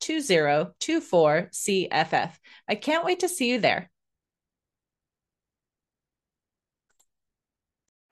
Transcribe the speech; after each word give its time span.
2024 0.00 1.48
CFF. 1.52 2.30
I 2.68 2.74
can't 2.74 3.04
wait 3.04 3.20
to 3.20 3.28
see 3.28 3.50
you 3.50 3.60
there. 3.60 3.90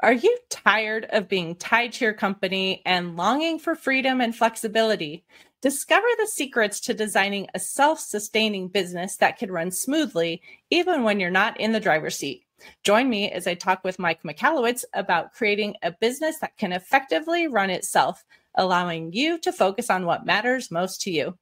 Are 0.00 0.12
you 0.12 0.36
tired 0.50 1.06
of 1.10 1.30
being 1.30 1.54
tied 1.56 1.94
to 1.94 2.04
your 2.04 2.12
company 2.12 2.82
and 2.84 3.16
longing 3.16 3.58
for 3.58 3.74
freedom 3.74 4.20
and 4.20 4.36
flexibility? 4.36 5.24
Discover 5.62 6.06
the 6.18 6.26
secrets 6.26 6.80
to 6.80 6.92
designing 6.92 7.48
a 7.54 7.58
self 7.58 8.00
sustaining 8.00 8.68
business 8.68 9.16
that 9.16 9.38
can 9.38 9.50
run 9.50 9.70
smoothly 9.70 10.42
even 10.68 11.04
when 11.04 11.20
you're 11.20 11.30
not 11.30 11.58
in 11.58 11.72
the 11.72 11.80
driver's 11.80 12.16
seat. 12.16 12.44
Join 12.82 13.08
me 13.08 13.30
as 13.30 13.46
I 13.46 13.54
talk 13.54 13.82
with 13.82 13.98
Mike 13.98 14.22
Michalowicz 14.24 14.84
about 14.92 15.32
creating 15.32 15.76
a 15.82 15.92
business 15.92 16.38
that 16.40 16.58
can 16.58 16.72
effectively 16.72 17.46
run 17.48 17.70
itself, 17.70 18.24
allowing 18.54 19.12
you 19.14 19.38
to 19.38 19.52
focus 19.52 19.88
on 19.88 20.04
what 20.04 20.26
matters 20.26 20.70
most 20.70 21.00
to 21.02 21.10
you. 21.10 21.38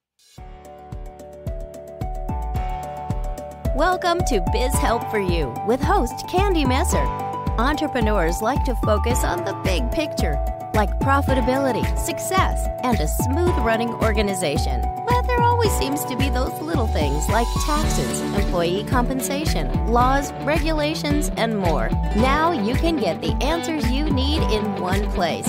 Welcome 3.77 4.19
to 4.27 4.45
Biz 4.53 4.75
Help 4.75 5.11
for 5.11 5.19
You 5.19 5.55
with 5.67 5.81
host 5.81 6.29
Candy 6.29 6.63
Messer. 6.67 7.07
Entrepreneurs 7.57 8.43
like 8.43 8.63
to 8.65 8.75
focus 8.75 9.25
on 9.25 9.47
the 9.47 9.55
big 9.65 9.91
picture, 9.91 10.35
like 10.75 10.91
profitability, 11.01 11.83
success, 11.99 12.69
and 12.83 13.01
a 13.01 13.09
smooth 13.09 13.57
running 13.65 13.89
organization. 13.89 14.83
But 15.09 15.23
there 15.23 15.41
always 15.41 15.73
seems 15.79 16.05
to 16.05 16.19
be 16.19 16.29
those 16.29 16.53
little 16.61 16.87
things 16.87 17.27
like 17.31 17.47
taxes, 17.65 18.21
employee 18.21 18.85
compensation, 18.85 19.87
laws, 19.87 20.35
regulations, 20.45 21.31
and 21.39 21.57
more. 21.57 21.89
Now 22.17 22.53
you 22.53 22.75
can 22.75 22.99
get 22.99 23.23
the 23.23 23.33
answers 23.43 23.91
you 23.91 24.05
need 24.11 24.43
in 24.53 24.83
one 24.83 25.11
place. 25.13 25.49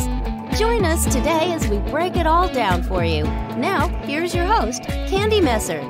Join 0.58 0.86
us 0.86 1.04
today 1.14 1.52
as 1.52 1.68
we 1.68 1.80
break 1.92 2.16
it 2.16 2.26
all 2.26 2.48
down 2.48 2.84
for 2.84 3.04
you. 3.04 3.26
Now, 3.58 3.90
here's 4.06 4.34
your 4.34 4.46
host, 4.46 4.84
Candy 4.84 5.42
Messer. 5.42 5.82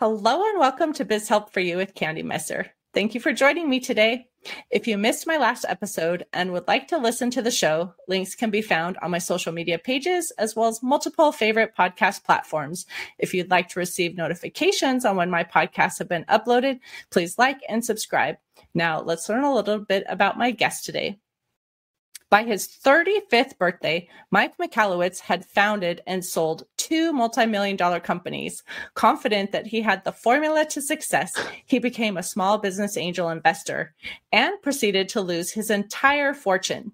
Hello 0.00 0.42
and 0.42 0.58
welcome 0.58 0.92
to 0.94 1.04
Biz 1.04 1.28
Help 1.28 1.52
for 1.52 1.60
You 1.60 1.76
with 1.76 1.94
Candy 1.94 2.24
Messer. 2.24 2.66
Thank 2.94 3.14
you 3.14 3.20
for 3.20 3.32
joining 3.32 3.70
me 3.70 3.78
today. 3.78 4.26
If 4.68 4.88
you 4.88 4.98
missed 4.98 5.24
my 5.24 5.36
last 5.36 5.64
episode 5.68 6.26
and 6.32 6.50
would 6.50 6.66
like 6.66 6.88
to 6.88 6.98
listen 6.98 7.30
to 7.30 7.42
the 7.42 7.52
show, 7.52 7.94
links 8.08 8.34
can 8.34 8.50
be 8.50 8.60
found 8.60 8.98
on 9.02 9.12
my 9.12 9.18
social 9.18 9.52
media 9.52 9.78
pages 9.78 10.32
as 10.36 10.56
well 10.56 10.66
as 10.66 10.82
multiple 10.82 11.30
favorite 11.30 11.76
podcast 11.78 12.24
platforms. 12.24 12.86
If 13.20 13.32
you'd 13.32 13.52
like 13.52 13.68
to 13.68 13.78
receive 13.78 14.16
notifications 14.16 15.04
on 15.04 15.14
when 15.14 15.30
my 15.30 15.44
podcasts 15.44 16.00
have 16.00 16.08
been 16.08 16.24
uploaded, 16.24 16.80
please 17.10 17.38
like 17.38 17.60
and 17.68 17.84
subscribe. 17.84 18.34
Now, 18.74 19.00
let's 19.00 19.28
learn 19.28 19.44
a 19.44 19.54
little 19.54 19.78
bit 19.78 20.02
about 20.08 20.36
my 20.36 20.50
guest 20.50 20.84
today. 20.84 21.20
By 22.34 22.42
his 22.42 22.66
35th 22.66 23.58
birthday, 23.58 24.08
Mike 24.32 24.58
Michalowicz 24.58 25.20
had 25.20 25.44
founded 25.44 26.02
and 26.04 26.24
sold 26.24 26.66
two 26.76 27.12
multi-million 27.12 27.76
dollar 27.76 28.00
companies. 28.00 28.64
Confident 28.94 29.52
that 29.52 29.68
he 29.68 29.82
had 29.82 30.02
the 30.02 30.10
formula 30.10 30.66
to 30.70 30.82
success, 30.82 31.32
he 31.64 31.78
became 31.78 32.16
a 32.16 32.24
small 32.24 32.58
business 32.58 32.96
angel 32.96 33.28
investor 33.28 33.94
and 34.32 34.60
proceeded 34.62 35.08
to 35.10 35.20
lose 35.20 35.52
his 35.52 35.70
entire 35.70 36.34
fortune. 36.34 36.90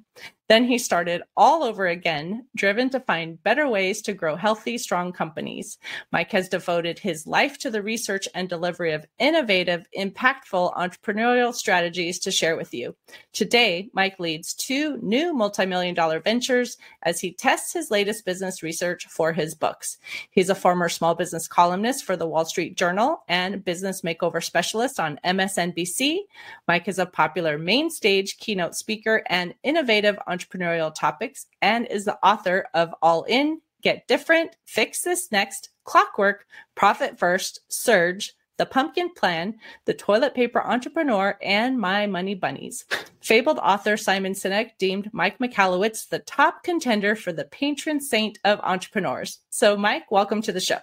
Then 0.51 0.65
he 0.65 0.79
started 0.79 1.23
all 1.37 1.63
over 1.63 1.87
again, 1.87 2.45
driven 2.57 2.91
to 2.91 2.99
find 2.99 3.41
better 3.41 3.69
ways 3.69 4.03
to 4.03 4.13
grow 4.13 4.35
healthy, 4.35 4.79
strong 4.79 5.13
companies. 5.13 5.79
Mike 6.11 6.33
has 6.33 6.49
devoted 6.49 6.99
his 6.99 7.25
life 7.25 7.57
to 7.59 7.71
the 7.71 7.85
research 7.85 8.27
and 8.35 8.49
delivery 8.49 8.93
of 8.93 9.07
innovative, 9.21 9.87
impactful 9.97 10.75
entrepreneurial 10.75 11.55
strategies 11.55 12.19
to 12.19 12.33
share 12.33 12.57
with 12.57 12.75
you. 12.75 12.97
Today, 13.33 13.91
Mike 13.95 14.19
leads 14.19 14.53
two 14.53 14.99
new 15.03 15.33
multi-million 15.33 15.95
dollar 15.95 16.19
ventures 16.19 16.77
as 17.05 17.21
he 17.21 17.33
tests 17.33 17.73
his 17.73 17.93
latest 17.93 18.25
business 18.25 18.61
research 18.61 19.07
for 19.07 19.33
his 19.33 19.55
books. 19.55 19.99
He's 20.33 20.51
a 20.51 20.57
former 20.57 20.89
small 20.89 21.15
business 21.15 21.47
columnist 21.47 22.05
for 22.05 22.17
the 22.17 22.27
Wall 22.27 22.45
Street 22.45 22.77
Journal 22.77 23.23
and 23.29 23.65
business 23.65 24.01
makeover 24.03 24.43
specialist 24.43 24.99
on 24.99 25.21
MSNBC. 25.25 26.23
Mike 26.67 26.89
is 26.89 26.99
a 26.99 27.07
popular 27.07 27.57
main 27.57 27.89
stage 27.89 28.39
keynote 28.39 28.75
speaker 28.75 29.23
and 29.29 29.55
innovative 29.63 30.19
entrepreneur 30.27 30.40
entrepreneurial 30.41 30.95
topics 30.95 31.47
and 31.61 31.87
is 31.87 32.05
the 32.05 32.19
author 32.25 32.67
of 32.75 32.95
All 33.03 33.25
In, 33.25 33.61
Get 33.83 34.07
Different, 34.09 34.57
Fix 34.65 35.03
This 35.03 35.31
Next, 35.33 35.71
Clockwork, 35.85 36.47
Profit 36.75 37.19
First, 37.19 37.61
Surge, 37.69 38.35
The 38.59 38.67
Pumpkin 38.67 39.11
Plan, 39.15 39.57
The 39.85 39.95
Toilet 39.95 40.35
Paper 40.35 40.63
Entrepreneur, 40.63 41.39
and 41.43 41.79
My 41.79 42.07
Money 42.07 42.35
Bunnies. 42.35 42.85
Fabled 43.21 43.59
author 43.59 43.97
Simon 43.97 44.33
Sinek 44.33 44.71
deemed 44.79 45.11
Mike 45.13 45.39
Michalowicz 45.39 46.09
the 46.09 46.21
top 46.21 46.63
contender 46.63 47.15
for 47.15 47.33
the 47.33 47.45
patron 47.45 48.01
saint 48.01 48.39
of 48.45 48.61
entrepreneurs. 48.61 49.41
So, 49.51 49.77
Mike, 49.77 50.11
welcome 50.11 50.43
to 50.43 50.53
the 50.53 50.61
show. 50.61 50.79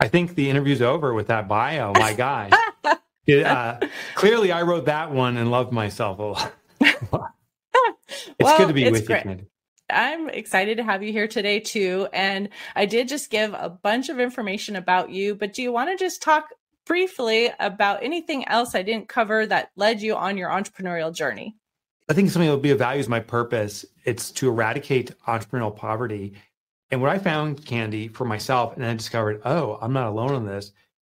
I 0.00 0.08
think 0.08 0.34
the 0.34 0.50
interview's 0.50 0.82
over 0.82 1.14
with 1.14 1.28
that 1.28 1.48
bio. 1.48 1.92
My 1.94 2.12
guy. 2.16 2.50
it, 3.26 3.46
uh, 3.46 3.80
clearly, 4.14 4.52
I 4.52 4.62
wrote 4.62 4.86
that 4.86 5.10
one 5.12 5.36
and 5.36 5.50
loved 5.50 5.72
myself 5.72 6.18
a 6.18 6.22
lot. 6.22 6.52
it's 8.08 8.34
well, 8.40 8.58
good 8.58 8.68
to 8.68 8.74
be 8.74 8.90
with 8.90 9.06
great. 9.06 9.18
you, 9.18 9.22
Candy. 9.22 9.46
I'm 9.90 10.30
excited 10.30 10.78
to 10.78 10.84
have 10.84 11.02
you 11.02 11.12
here 11.12 11.28
today 11.28 11.60
too. 11.60 12.08
And 12.12 12.48
I 12.74 12.86
did 12.86 13.08
just 13.08 13.30
give 13.30 13.52
a 13.52 13.68
bunch 13.68 14.08
of 14.08 14.18
information 14.18 14.76
about 14.76 15.10
you, 15.10 15.34
but 15.34 15.52
do 15.52 15.62
you 15.62 15.72
want 15.72 15.90
to 15.90 16.02
just 16.02 16.22
talk 16.22 16.48
briefly 16.86 17.50
about 17.60 18.02
anything 18.02 18.46
else 18.48 18.74
I 18.74 18.82
didn't 18.82 19.08
cover 19.08 19.46
that 19.46 19.70
led 19.76 20.00
you 20.00 20.16
on 20.16 20.36
your 20.36 20.50
entrepreneurial 20.50 21.14
journey? 21.14 21.56
I 22.08 22.12
think 22.12 22.30
something 22.30 22.48
that 22.48 22.54
will 22.54 22.62
be 22.62 22.70
of 22.70 22.78
value 22.78 23.00
is 23.00 23.08
my 23.08 23.20
purpose. 23.20 23.84
It's 24.04 24.30
to 24.32 24.48
eradicate 24.48 25.18
entrepreneurial 25.26 25.74
poverty. 25.74 26.34
And 26.90 27.00
what 27.00 27.10
I 27.10 27.18
found, 27.18 27.64
Candy, 27.64 28.08
for 28.08 28.24
myself, 28.24 28.76
and 28.76 28.84
I 28.84 28.94
discovered, 28.94 29.40
oh, 29.44 29.78
I'm 29.80 29.92
not 29.92 30.08
alone 30.08 30.32
on 30.32 30.46
this. 30.46 30.72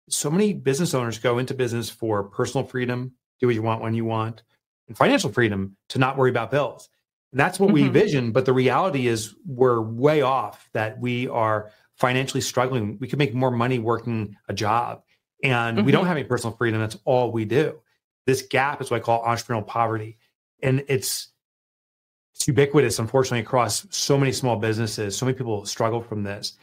So 0.09 0.31
many 0.31 0.53
business 0.53 0.95
owners 0.95 1.19
go 1.19 1.39
into 1.39 1.55
business 1.55 1.91
for 1.91 2.23
personal 2.23 2.65
freedom, 2.65 3.13
do 3.41 3.47
what 3.47 3.57
you 3.57 3.63
want 3.63 3.83
when 3.83 3.95
you 3.95 4.05
want, 4.05 4.45
and 4.89 4.97
financial 4.97 5.31
freedom 5.33 5.77
to 5.89 5.99
not 5.99 6.17
worry 6.17 6.31
about 6.31 6.51
bills. 6.51 6.89
And 7.33 7.41
that's 7.41 7.59
what 7.59 7.69
mm-hmm. 7.69 7.85
we 7.85 7.89
vision. 7.89 8.33
But 8.33 8.47
the 8.47 8.53
reality 8.53 9.09
is 9.09 9.35
we're 9.47 9.81
way 9.81 10.23
off 10.23 10.69
that 10.73 10.99
we 10.99 11.29
are 11.29 11.71
financially 11.97 12.41
struggling. 12.41 12.99
We 13.01 13.09
could 13.09 13.19
make 13.19 13.35
more 13.35 13.51
money 13.51 13.79
working 13.79 14.37
a 14.49 14.55
job 14.55 15.03
and 15.43 15.79
mm-hmm. 15.79 15.87
we 15.87 15.93
don't 15.93 16.03
mm-hmm. 16.03 16.09
have 16.09 16.17
any 16.17 16.27
personal 16.27 16.57
freedom. 16.57 16.81
That's 16.81 16.99
all 17.05 17.33
we 17.33 17.45
do. 17.45 17.81
This 18.27 18.43
gap 18.43 18.81
is 18.81 18.91
what 18.91 18.99
I 18.99 19.01
call 19.01 19.25
entrepreneurial 19.25 19.67
poverty. 19.67 20.19
And 20.63 20.85
it's, 20.89 21.29
it's 22.35 22.49
ubiquitous, 22.49 22.99
unfortunately, 22.99 23.41
across 23.41 23.87
so 23.91 24.19
many 24.19 24.33
small 24.33 24.57
businesses. 24.57 25.17
So 25.17 25.27
many 25.27 25.37
people 25.39 25.65
struggle 25.65 26.03
from 26.03 26.23
this. 26.23 26.55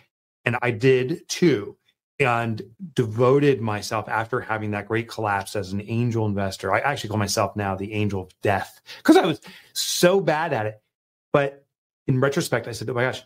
And 0.45 0.57
I 0.61 0.71
did 0.71 1.27
too 1.29 1.77
and 2.19 2.61
devoted 2.93 3.59
myself 3.59 4.07
after 4.07 4.39
having 4.39 4.71
that 4.71 4.87
great 4.87 5.07
collapse 5.07 5.55
as 5.55 5.71
an 5.71 5.81
angel 5.85 6.25
investor. 6.25 6.73
I 6.73 6.79
actually 6.79 7.09
call 7.09 7.17
myself 7.17 7.55
now 7.55 7.75
the 7.75 7.93
angel 7.93 8.21
of 8.21 8.41
death 8.41 8.81
because 8.97 9.17
I 9.17 9.25
was 9.25 9.41
so 9.73 10.21
bad 10.21 10.53
at 10.53 10.65
it. 10.65 10.81
But 11.31 11.65
in 12.07 12.19
retrospect, 12.19 12.67
I 12.67 12.71
said, 12.71 12.89
oh 12.89 12.93
my 12.93 13.03
gosh, 13.03 13.23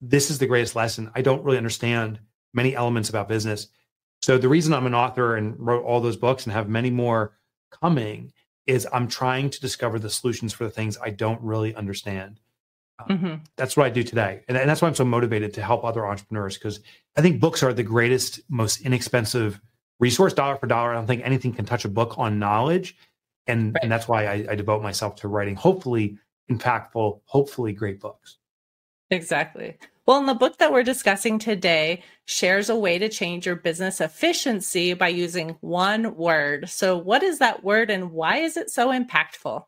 this 0.00 0.30
is 0.30 0.38
the 0.38 0.46
greatest 0.46 0.76
lesson. 0.76 1.10
I 1.14 1.22
don't 1.22 1.44
really 1.44 1.56
understand 1.56 2.20
many 2.52 2.74
elements 2.74 3.08
about 3.08 3.28
business. 3.28 3.68
So 4.22 4.38
the 4.38 4.48
reason 4.48 4.74
I'm 4.74 4.86
an 4.86 4.94
author 4.94 5.36
and 5.36 5.54
wrote 5.58 5.84
all 5.84 6.00
those 6.00 6.16
books 6.16 6.44
and 6.44 6.52
have 6.52 6.68
many 6.68 6.90
more 6.90 7.36
coming 7.70 8.32
is 8.66 8.86
I'm 8.92 9.08
trying 9.08 9.50
to 9.50 9.60
discover 9.60 9.98
the 9.98 10.10
solutions 10.10 10.52
for 10.52 10.64
the 10.64 10.70
things 10.70 10.98
I 11.02 11.10
don't 11.10 11.40
really 11.40 11.74
understand. 11.74 12.40
Mm-hmm. 13.04 13.34
That's 13.56 13.76
what 13.76 13.86
I 13.86 13.90
do 13.90 14.02
today. 14.02 14.42
And, 14.48 14.56
and 14.56 14.68
that's 14.68 14.82
why 14.82 14.88
I'm 14.88 14.94
so 14.94 15.04
motivated 15.04 15.54
to 15.54 15.62
help 15.62 15.84
other 15.84 16.06
entrepreneurs 16.06 16.56
because 16.56 16.80
I 17.16 17.22
think 17.22 17.40
books 17.40 17.62
are 17.62 17.72
the 17.72 17.82
greatest, 17.82 18.40
most 18.48 18.80
inexpensive 18.80 19.60
resource 19.98 20.32
dollar 20.32 20.56
for 20.56 20.66
dollar. 20.66 20.90
I 20.90 20.94
don't 20.94 21.06
think 21.06 21.22
anything 21.24 21.52
can 21.52 21.64
touch 21.64 21.84
a 21.84 21.88
book 21.88 22.14
on 22.18 22.38
knowledge. 22.38 22.96
And, 23.46 23.74
right. 23.74 23.82
and 23.82 23.92
that's 23.92 24.08
why 24.08 24.26
I, 24.26 24.46
I 24.50 24.54
devote 24.54 24.82
myself 24.82 25.16
to 25.16 25.28
writing, 25.28 25.54
hopefully 25.54 26.18
impactful, 26.50 27.20
hopefully 27.24 27.72
great 27.72 28.00
books. 28.00 28.38
Exactly. 29.10 29.76
Well, 30.06 30.18
in 30.18 30.26
the 30.26 30.34
book 30.34 30.58
that 30.58 30.72
we're 30.72 30.84
discussing 30.84 31.38
today 31.38 32.02
shares 32.26 32.70
a 32.70 32.76
way 32.76 32.98
to 32.98 33.08
change 33.08 33.46
your 33.46 33.56
business 33.56 34.00
efficiency 34.00 34.94
by 34.94 35.08
using 35.08 35.56
one 35.60 36.14
word. 36.14 36.68
So, 36.68 36.96
what 36.96 37.24
is 37.24 37.40
that 37.40 37.64
word 37.64 37.90
and 37.90 38.12
why 38.12 38.38
is 38.38 38.56
it 38.56 38.70
so 38.70 38.88
impactful? 38.88 39.64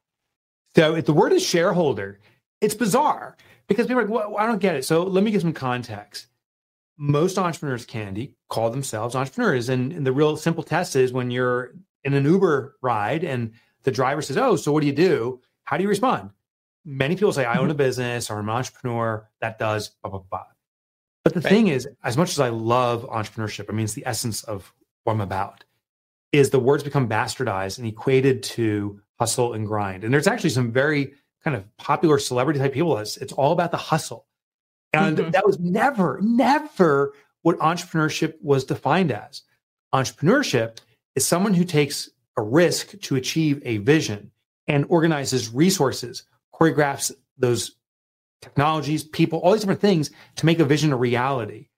So, 0.77 0.95
if 0.95 1.07
the 1.07 1.13
word 1.13 1.33
is 1.33 1.45
shareholder, 1.45 2.21
it's 2.61 2.75
bizarre 2.75 3.37
because 3.67 3.87
people 3.87 4.01
are 4.01 4.07
like, 4.07 4.13
well, 4.13 4.37
I 4.39 4.47
don't 4.47 4.61
get 4.61 4.77
it. 4.77 4.85
So, 4.85 5.03
let 5.05 5.25
me 5.25 5.31
give 5.31 5.43
some 5.43 5.53
context. 5.53 6.27
Most 6.97 7.39
entrepreneurs, 7.39 7.87
Candy, 7.87 8.35
call 8.49 8.71
themselves 8.71 9.15
entrepreneurs. 9.15 9.69
And, 9.69 9.93
and 9.93 10.07
the 10.07 10.13
real 10.13 10.37
simple 10.37 10.65
test 10.65 10.97
is 10.97 11.13
when 11.13 11.31
you're 11.31 11.75
in 12.03 12.15
an 12.15 12.25
Uber 12.25 12.77
ride 12.83 13.23
and 13.23 13.53
the 13.85 13.93
driver 13.93 14.21
says, 14.21 14.37
Oh, 14.37 14.57
so 14.57 14.73
what 14.73 14.81
do 14.81 14.87
you 14.87 14.93
do? 14.93 15.41
How 15.65 15.77
do 15.77 15.83
you 15.83 15.89
respond? 15.89 16.31
many 16.89 17.15
people 17.15 17.33
say, 17.33 17.45
I 17.45 17.59
own 17.59 17.67
a 17.67 17.75
mm-hmm. 17.75 17.79
business 17.79 18.31
or 18.31 18.39
I'm 18.39 18.49
an 18.49 18.55
entrepreneur 18.55 19.29
that 19.41 19.59
does 19.59 19.91
blah, 20.03 20.11
blah, 20.11 20.21
blah. 20.31 20.45
But 21.23 21.35
the 21.35 21.41
right. 21.41 21.51
thing 21.51 21.69
is, 21.69 21.87
as 22.03 22.17
much 22.17 22.31
as 22.31 22.41
I 22.41 22.49
love 22.49 23.07
entrepreneurship, 23.09 23.67
I 23.69 23.73
mean, 23.73 23.85
it's 23.85 23.93
the 23.93 24.07
essence 24.07 24.43
of 24.45 24.73
what 25.05 25.13
I'm 25.13 25.21
about, 25.21 25.65
is 26.33 26.51
the 26.51 26.59
words 26.59 26.83
become 26.83 27.09
bastardized 27.09 27.79
and 27.79 27.87
equated 27.87 28.43
to 28.43 29.01
hustle 29.19 29.53
and 29.53 29.67
grind. 29.67 30.05
And 30.05 30.15
there's 30.15 30.27
actually 30.27 30.51
some 30.51 30.73
very 30.73 31.13
kind 31.49 31.63
of 31.63 31.77
popular 31.79 32.19
celebrity 32.19 32.61
type 32.61 32.75
people. 32.75 32.99
It's, 32.99 33.17
it's 33.17 33.33
all 33.33 33.53
about 33.53 33.71
the 33.71 33.79
hustle. 33.79 34.27
And 34.93 35.17
mm-hmm. 35.17 35.31
that 35.31 35.47
was 35.47 35.59
never, 35.59 36.19
never 36.23 37.15
what 37.43 37.59
entrepreneurship 37.59 38.35
was 38.43 38.65
defined 38.65 39.11
as. 39.11 39.43
Entrepreneurship 39.95 40.79
is 41.15 41.27
someone 41.27 41.55
who 41.55 41.65
takes 41.65 42.11
a 42.37 42.43
risk 42.43 43.01
to 43.01 43.17
achieve 43.17 43.63
a 43.65 43.79
vision 43.79 44.31
and 44.67 44.85
organizes 44.91 45.49
resources 45.49 46.25
choreographs 46.55 47.13
those 47.39 47.77
technologies, 48.43 49.05
people, 49.05 49.39
all 49.39 49.53
these 49.53 49.63
different 49.63 49.81
things 49.81 50.11
to 50.37 50.45
make 50.45 50.59
a 50.59 50.65
vision 50.65 50.93
a 50.93 50.97
reality. 50.97 51.69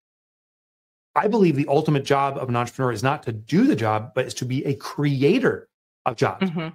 I 1.15 1.29
believe 1.29 1.55
the 1.55 1.69
ultimate 1.69 2.05
job 2.05 2.39
of 2.39 2.49
an 2.49 2.57
entrepreneur 2.57 2.93
is 2.93 3.03
not 3.03 3.23
to 3.25 3.33
do 3.33 3.67
the 3.67 3.77
job, 3.77 4.13
but 4.15 4.27
is 4.27 4.35
to 4.35 4.45
be 4.45 4.65
a 4.65 4.75
creator 4.75 5.69
of 6.07 6.17
jobs. 6.17 6.51
Mm-hmm. 6.51 6.69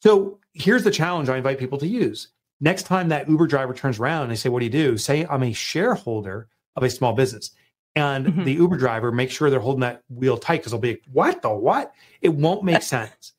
So 0.00 0.37
here's 0.58 0.84
the 0.84 0.90
challenge 0.90 1.28
I 1.28 1.36
invite 1.36 1.58
people 1.58 1.78
to 1.78 1.86
use. 1.86 2.28
Next 2.60 2.84
time 2.84 3.08
that 3.08 3.28
Uber 3.28 3.46
driver 3.46 3.72
turns 3.72 3.98
around 3.98 4.22
and 4.22 4.30
they 4.30 4.36
say, 4.36 4.48
What 4.48 4.60
do 4.60 4.66
you 4.66 4.70
do? 4.70 4.98
Say, 4.98 5.24
I'm 5.26 5.42
a 5.42 5.52
shareholder 5.52 6.48
of 6.76 6.82
a 6.82 6.90
small 6.90 7.12
business. 7.12 7.52
And 7.94 8.26
mm-hmm. 8.26 8.44
the 8.44 8.52
Uber 8.54 8.76
driver, 8.76 9.10
make 9.10 9.30
sure 9.30 9.50
they're 9.50 9.60
holding 9.60 9.80
that 9.80 10.02
wheel 10.08 10.36
tight 10.36 10.58
because 10.58 10.72
they'll 10.72 10.80
be 10.80 10.92
like, 10.92 11.04
What 11.12 11.42
the 11.42 11.50
what? 11.50 11.92
It 12.20 12.30
won't 12.30 12.64
make 12.64 12.82
sense. 12.82 13.32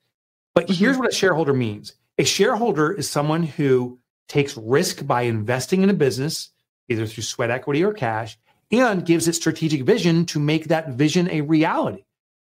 But 0.56 0.66
mm-hmm. 0.66 0.74
here's 0.74 0.98
what 0.98 1.10
a 1.10 1.16
shareholder 1.16 1.54
means 1.54 1.94
a 2.18 2.24
shareholder 2.24 2.92
is 2.92 3.10
someone 3.10 3.44
who 3.44 4.00
takes 4.28 4.58
risk 4.58 5.06
by 5.06 5.24
investing 5.24 5.84
in 5.84 5.90
a 5.90 5.94
business, 5.94 6.50
either 6.88 7.06
through 7.06 7.24
sweat 7.24 7.50
equity 7.50 7.84
or 7.84 7.94
cash, 7.94 8.38
and 8.72 9.06
gives 9.06 9.28
it 9.28 9.36
strategic 9.36 9.84
vision 9.84 10.26
to 10.28 10.40
make 10.40 10.66
that 10.66 10.90
vision 10.90 11.30
a 11.30 11.42
reality. 11.42 12.04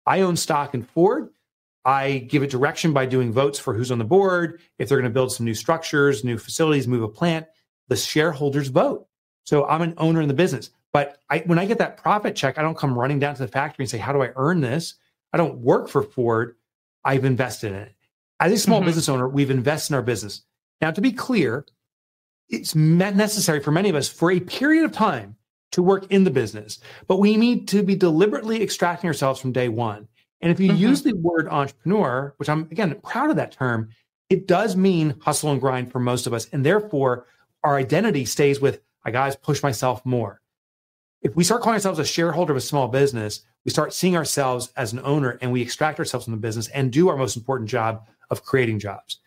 I 0.07 0.21
own 0.21 0.37
stock 0.37 0.75
in 0.75 0.83
Ford. 0.83 1.31
I 1.87 2.19
give 2.19 2.43
it 2.43 2.51
direction 2.51 2.93
by 2.93 3.07
doing 3.07 3.33
votes 3.33 3.61
for 3.61 3.73
who's 3.73 3.93
on 3.93 3.99
the 3.99 4.05
board, 4.05 4.61
if 4.79 4.89
they're 4.89 4.99
going 4.99 5.09
to 5.09 5.15
build 5.15 5.33
some 5.33 5.47
new 5.47 5.55
structures, 5.55 6.25
new 6.25 6.37
facilities, 6.37 6.89
move 6.89 7.05
a 7.05 7.09
plant. 7.09 7.47
The 7.87 7.97
shareholders 7.97 8.69
vote. 8.69 9.07
So 9.45 9.65
I'm 9.67 9.83
an 9.83 9.95
owner 9.97 10.21
in 10.21 10.27
the 10.27 10.35
business. 10.35 10.71
But 10.93 11.19
I, 11.31 11.39
when 11.47 11.61
I 11.61 11.67
get 11.67 11.79
that 11.79 11.97
profit 11.97 12.35
check, 12.35 12.59
I 12.59 12.63
don't 12.63 12.77
come 12.77 12.99
running 12.99 13.21
down 13.21 13.37
to 13.37 13.43
the 13.43 13.49
factory 13.49 13.85
and 13.85 13.91
say, 13.91 13.99
How 13.99 14.13
do 14.13 14.21
I 14.21 14.33
earn 14.35 14.61
this? 14.61 14.95
I 15.33 15.37
don't 15.37 15.59
work 15.59 15.89
for 15.89 16.03
Ford. 16.03 16.57
I've 17.05 17.25
invested 17.25 17.73
in 17.73 17.79
it. 17.79 17.95
As 18.41 18.51
a 18.51 18.59
small 18.59 18.81
mm-hmm. 18.81 18.87
business 18.87 19.09
owner, 19.09 19.29
we've 19.29 19.51
invested 19.51 19.93
in 19.93 19.97
our 19.97 20.03
business. 20.03 20.43
Now, 20.81 20.91
to 20.91 21.01
be 21.01 21.13
clear, 21.13 21.65
it's 22.49 22.75
necessary 22.75 23.61
for 23.61 23.71
many 23.71 23.89
of 23.89 23.95
us 23.95 24.09
for 24.09 24.31
a 24.33 24.41
period 24.41 24.85
of 24.85 24.93
time 24.93 25.37
to 25.73 25.83
work 25.83 26.11
in 26.11 26.25
the 26.25 26.31
business, 26.31 26.81
but 27.07 27.19
we 27.19 27.37
need 27.37 27.69
to 27.69 27.83
be 27.83 27.95
deliberately 27.95 28.63
extracting 28.63 29.09
ourselves 29.09 29.41
from 29.41 29.53
day 29.53 29.69
one. 29.69 30.09
And 30.41 30.53
if 30.53 30.61
you 30.61 30.71
mm-hmm. 30.71 30.79
use 30.79 31.03
the 31.03 31.15
word 31.15 31.49
entrepreneur, 31.49 32.35
which 32.37 32.49
I'm 32.49 32.63
again 32.71 32.99
proud 33.03 33.31
of 33.31 33.37
that 33.37 33.53
term, 33.53 33.91
it 34.29 34.47
does 34.47 34.77
mean 34.77 35.17
hustle 35.21 35.51
and 35.51 35.61
grind 35.61 35.91
for 35.91 36.01
most 36.01 36.27
of 36.27 36.35
us. 36.35 36.49
And 36.53 36.65
therefore, 36.65 37.27
our 37.63 37.77
identity 37.77 38.25
stays 38.25 38.61
with, 38.61 38.81
I 39.05 39.11
guys 39.11 39.37
push 39.37 39.63
myself 39.63 40.05
more. 40.05 40.41
If 41.23 41.35
we 41.35 41.45
start 41.45 41.63
calling 41.63 41.75
ourselves 41.75 41.99
a 41.99 42.05
shareholder 42.05 42.53
of 42.53 42.59
a 42.59 42.61
small 42.61 42.89
business, 42.89 43.43
we 43.65 43.71
start 43.71 43.93
seeing 43.93 44.17
ourselves 44.17 44.73
as 44.77 44.93
an 44.93 45.01
owner 45.03 45.39
and 45.41 45.51
we 45.51 45.63
extract 45.63 45.99
ourselves 45.99 46.25
from 46.25 46.33
the 46.33 46.41
business 46.41 46.69
and 46.69 46.93
do 46.93 47.09
our 47.09 47.17
most 47.17 47.37
important 47.37 47.69
job 47.69 48.07
of 48.31 48.45
creating 48.45 48.79
jobs. 48.79 49.21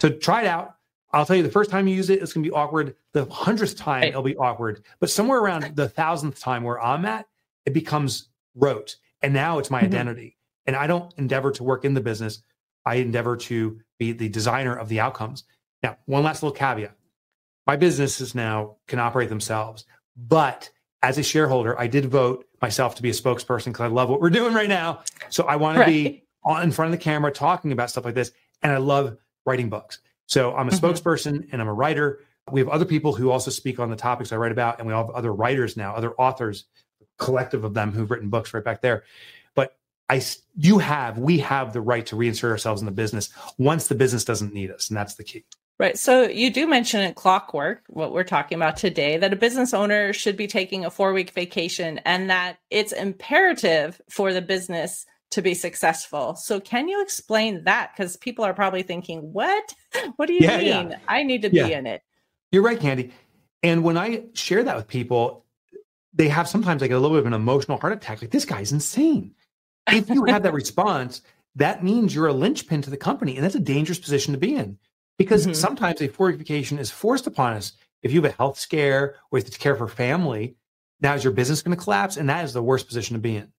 So 0.00 0.10
try 0.10 0.42
it 0.42 0.46
out. 0.46 0.76
I'll 1.12 1.24
tell 1.24 1.36
you, 1.36 1.42
the 1.42 1.50
first 1.50 1.70
time 1.70 1.86
you 1.86 1.94
use 1.94 2.10
it, 2.10 2.20
it's 2.20 2.32
going 2.32 2.44
to 2.44 2.50
be 2.50 2.54
awkward. 2.54 2.96
The 3.12 3.24
hundredth 3.26 3.76
time, 3.76 4.04
it'll 4.04 4.22
be 4.22 4.36
awkward. 4.36 4.84
But 4.98 5.10
somewhere 5.10 5.38
around 5.38 5.64
the 5.76 5.88
thousandth 5.88 6.40
time 6.40 6.64
where 6.64 6.80
I'm 6.80 7.04
at, 7.04 7.26
it 7.64 7.72
becomes 7.72 8.28
rote. 8.54 8.96
And 9.22 9.32
now 9.32 9.58
it's 9.58 9.70
my 9.70 9.78
mm-hmm. 9.78 9.86
identity. 9.86 10.35
And 10.66 10.76
I 10.76 10.86
don't 10.86 11.12
endeavor 11.16 11.50
to 11.52 11.64
work 11.64 11.84
in 11.84 11.94
the 11.94 12.00
business. 12.00 12.42
I 12.84 12.96
endeavor 12.96 13.36
to 13.36 13.80
be 13.98 14.12
the 14.12 14.28
designer 14.28 14.76
of 14.76 14.88
the 14.88 15.00
outcomes. 15.00 15.44
Now, 15.82 15.96
one 16.06 16.22
last 16.22 16.42
little 16.42 16.56
caveat. 16.56 16.96
My 17.66 17.76
businesses 17.76 18.34
now 18.34 18.76
can 18.86 18.98
operate 18.98 19.28
themselves. 19.28 19.84
But 20.16 20.70
as 21.02 21.18
a 21.18 21.22
shareholder, 21.22 21.78
I 21.78 21.86
did 21.86 22.06
vote 22.06 22.46
myself 22.62 22.94
to 22.96 23.02
be 23.02 23.10
a 23.10 23.12
spokesperson 23.12 23.66
because 23.66 23.80
I 23.80 23.88
love 23.88 24.08
what 24.08 24.20
we're 24.20 24.30
doing 24.30 24.54
right 24.54 24.68
now. 24.68 25.02
So 25.28 25.44
I 25.44 25.56
want 25.56 25.78
right. 25.78 25.84
to 25.84 25.90
be 25.90 26.24
on, 26.44 26.62
in 26.62 26.72
front 26.72 26.92
of 26.92 26.98
the 26.98 27.02
camera 27.02 27.30
talking 27.30 27.72
about 27.72 27.90
stuff 27.90 28.04
like 28.04 28.14
this. 28.14 28.32
And 28.62 28.72
I 28.72 28.78
love 28.78 29.16
writing 29.44 29.68
books. 29.68 30.00
So 30.26 30.54
I'm 30.54 30.68
a 30.68 30.70
mm-hmm. 30.70 30.84
spokesperson 30.84 31.48
and 31.52 31.60
I'm 31.60 31.68
a 31.68 31.74
writer. 31.74 32.20
We 32.50 32.60
have 32.60 32.68
other 32.68 32.84
people 32.84 33.12
who 33.12 33.30
also 33.30 33.50
speak 33.50 33.78
on 33.78 33.90
the 33.90 33.96
topics 33.96 34.32
I 34.32 34.36
write 34.36 34.52
about, 34.52 34.78
and 34.78 34.86
we 34.86 34.94
all 34.94 35.06
have 35.06 35.14
other 35.14 35.32
writers 35.32 35.76
now, 35.76 35.94
other 35.94 36.12
authors, 36.14 36.64
collective 37.18 37.64
of 37.64 37.74
them 37.74 37.92
who've 37.92 38.10
written 38.10 38.28
books 38.28 38.54
right 38.54 38.64
back 38.64 38.82
there. 38.82 39.04
I, 40.08 40.22
you 40.56 40.78
have, 40.78 41.18
we 41.18 41.38
have 41.38 41.72
the 41.72 41.80
right 41.80 42.06
to 42.06 42.16
reinsert 42.16 42.50
ourselves 42.50 42.80
in 42.80 42.86
the 42.86 42.92
business 42.92 43.28
once 43.58 43.88
the 43.88 43.94
business 43.94 44.24
doesn't 44.24 44.54
need 44.54 44.70
us, 44.70 44.88
and 44.88 44.96
that's 44.96 45.14
the 45.14 45.24
key. 45.24 45.44
Right. 45.78 45.98
So 45.98 46.22
you 46.22 46.50
do 46.50 46.66
mention 46.66 47.02
in 47.02 47.12
clockwork, 47.12 47.82
what 47.88 48.12
we're 48.12 48.24
talking 48.24 48.56
about 48.56 48.78
today, 48.78 49.18
that 49.18 49.32
a 49.32 49.36
business 49.36 49.74
owner 49.74 50.14
should 50.14 50.36
be 50.36 50.46
taking 50.46 50.86
a 50.86 50.90
four 50.90 51.12
week 51.12 51.32
vacation 51.32 52.00
and 52.06 52.30
that 52.30 52.56
it's 52.70 52.92
imperative 52.92 54.00
for 54.08 54.32
the 54.32 54.40
business 54.40 55.04
to 55.32 55.42
be 55.42 55.52
successful. 55.52 56.34
So 56.34 56.60
can 56.60 56.88
you 56.88 57.02
explain 57.02 57.64
that? 57.64 57.90
Because 57.94 58.16
people 58.16 58.42
are 58.44 58.54
probably 58.54 58.84
thinking, 58.84 59.34
what? 59.34 59.74
What 60.16 60.26
do 60.26 60.32
you 60.32 60.40
yeah, 60.42 60.58
mean? 60.58 60.90
Yeah. 60.90 60.98
I 61.08 61.24
need 61.24 61.42
to 61.42 61.52
yeah. 61.52 61.66
be 61.66 61.72
in 61.74 61.86
it. 61.86 62.02
You're 62.52 62.62
right, 62.62 62.80
Candy. 62.80 63.12
And 63.62 63.82
when 63.82 63.98
I 63.98 64.24
share 64.32 64.62
that 64.62 64.76
with 64.76 64.88
people, 64.88 65.44
they 66.14 66.28
have 66.28 66.48
sometimes 66.48 66.80
like 66.80 66.90
a 66.90 66.96
little 66.96 67.16
bit 67.16 67.20
of 67.20 67.26
an 67.26 67.34
emotional 67.34 67.78
heart 67.78 67.92
attack. 67.92 68.22
Like, 68.22 68.30
this 68.30 68.46
guy's 68.46 68.72
insane. 68.72 69.34
If 69.88 70.10
you 70.10 70.24
have 70.24 70.42
that 70.42 70.52
response, 70.52 71.22
that 71.54 71.82
means 71.82 72.14
you're 72.14 72.26
a 72.26 72.32
linchpin 72.32 72.82
to 72.82 72.90
the 72.90 72.96
company. 72.96 73.36
And 73.36 73.44
that's 73.44 73.54
a 73.54 73.60
dangerous 73.60 73.98
position 73.98 74.32
to 74.32 74.38
be 74.38 74.54
in 74.54 74.78
because 75.18 75.44
mm-hmm. 75.44 75.54
sometimes 75.54 76.00
a 76.02 76.08
fortification 76.08 76.78
is 76.78 76.90
forced 76.90 77.26
upon 77.26 77.54
us. 77.54 77.72
If 78.02 78.12
you 78.12 78.20
have 78.22 78.32
a 78.32 78.36
health 78.36 78.58
scare 78.58 79.16
or 79.30 79.38
you 79.38 79.44
have 79.44 79.52
to 79.52 79.58
care 79.58 79.74
for 79.74 79.88
family, 79.88 80.56
now 81.00 81.14
is 81.14 81.24
your 81.24 81.32
business 81.32 81.62
going 81.62 81.76
to 81.76 81.82
collapse? 81.82 82.16
And 82.16 82.28
that 82.28 82.44
is 82.44 82.52
the 82.52 82.62
worst 82.62 82.86
position 82.86 83.14
to 83.14 83.20
be 83.20 83.36
in. 83.36 83.52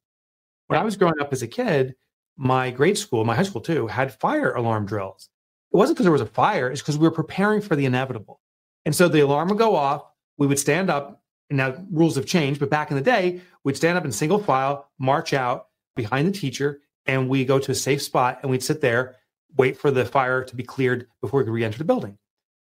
When 0.67 0.79
I 0.79 0.83
was 0.83 0.95
growing 0.95 1.19
up 1.19 1.33
as 1.33 1.41
a 1.41 1.47
kid, 1.47 1.95
my 2.37 2.69
grade 2.71 2.97
school, 2.97 3.25
my 3.25 3.35
high 3.35 3.43
school 3.43 3.61
too, 3.61 3.87
had 3.87 4.13
fire 4.13 4.53
alarm 4.53 4.85
drills. 4.85 5.29
It 5.73 5.77
wasn't 5.77 5.97
because 5.97 6.05
there 6.05 6.11
was 6.11 6.21
a 6.21 6.25
fire, 6.25 6.69
it's 6.69 6.81
because 6.81 6.97
we 6.97 7.07
were 7.07 7.11
preparing 7.11 7.61
for 7.61 7.75
the 7.75 7.85
inevitable. 7.85 8.41
And 8.85 8.95
so 8.95 9.07
the 9.07 9.19
alarm 9.19 9.49
would 9.49 9.57
go 9.57 9.75
off, 9.75 10.03
we 10.37 10.47
would 10.47 10.59
stand 10.59 10.89
up, 10.89 11.21
and 11.49 11.57
now 11.57 11.75
rules 11.91 12.15
have 12.15 12.25
changed, 12.25 12.59
but 12.59 12.69
back 12.69 12.91
in 12.91 12.95
the 12.95 13.03
day, 13.03 13.41
we'd 13.63 13.75
stand 13.75 13.97
up 13.97 14.05
in 14.05 14.11
single 14.11 14.39
file, 14.39 14.89
march 14.99 15.33
out 15.33 15.66
behind 15.97 16.27
the 16.27 16.31
teacher, 16.31 16.79
and 17.05 17.27
we 17.27 17.43
go 17.43 17.59
to 17.59 17.71
a 17.71 17.75
safe 17.75 18.01
spot 18.01 18.39
and 18.41 18.49
we'd 18.49 18.63
sit 18.63 18.79
there, 18.79 19.17
wait 19.57 19.77
for 19.77 19.91
the 19.91 20.05
fire 20.05 20.43
to 20.45 20.55
be 20.55 20.63
cleared 20.63 21.07
before 21.19 21.39
we 21.39 21.45
could 21.45 21.53
re-enter 21.53 21.77
the 21.77 21.83
building. 21.83 22.17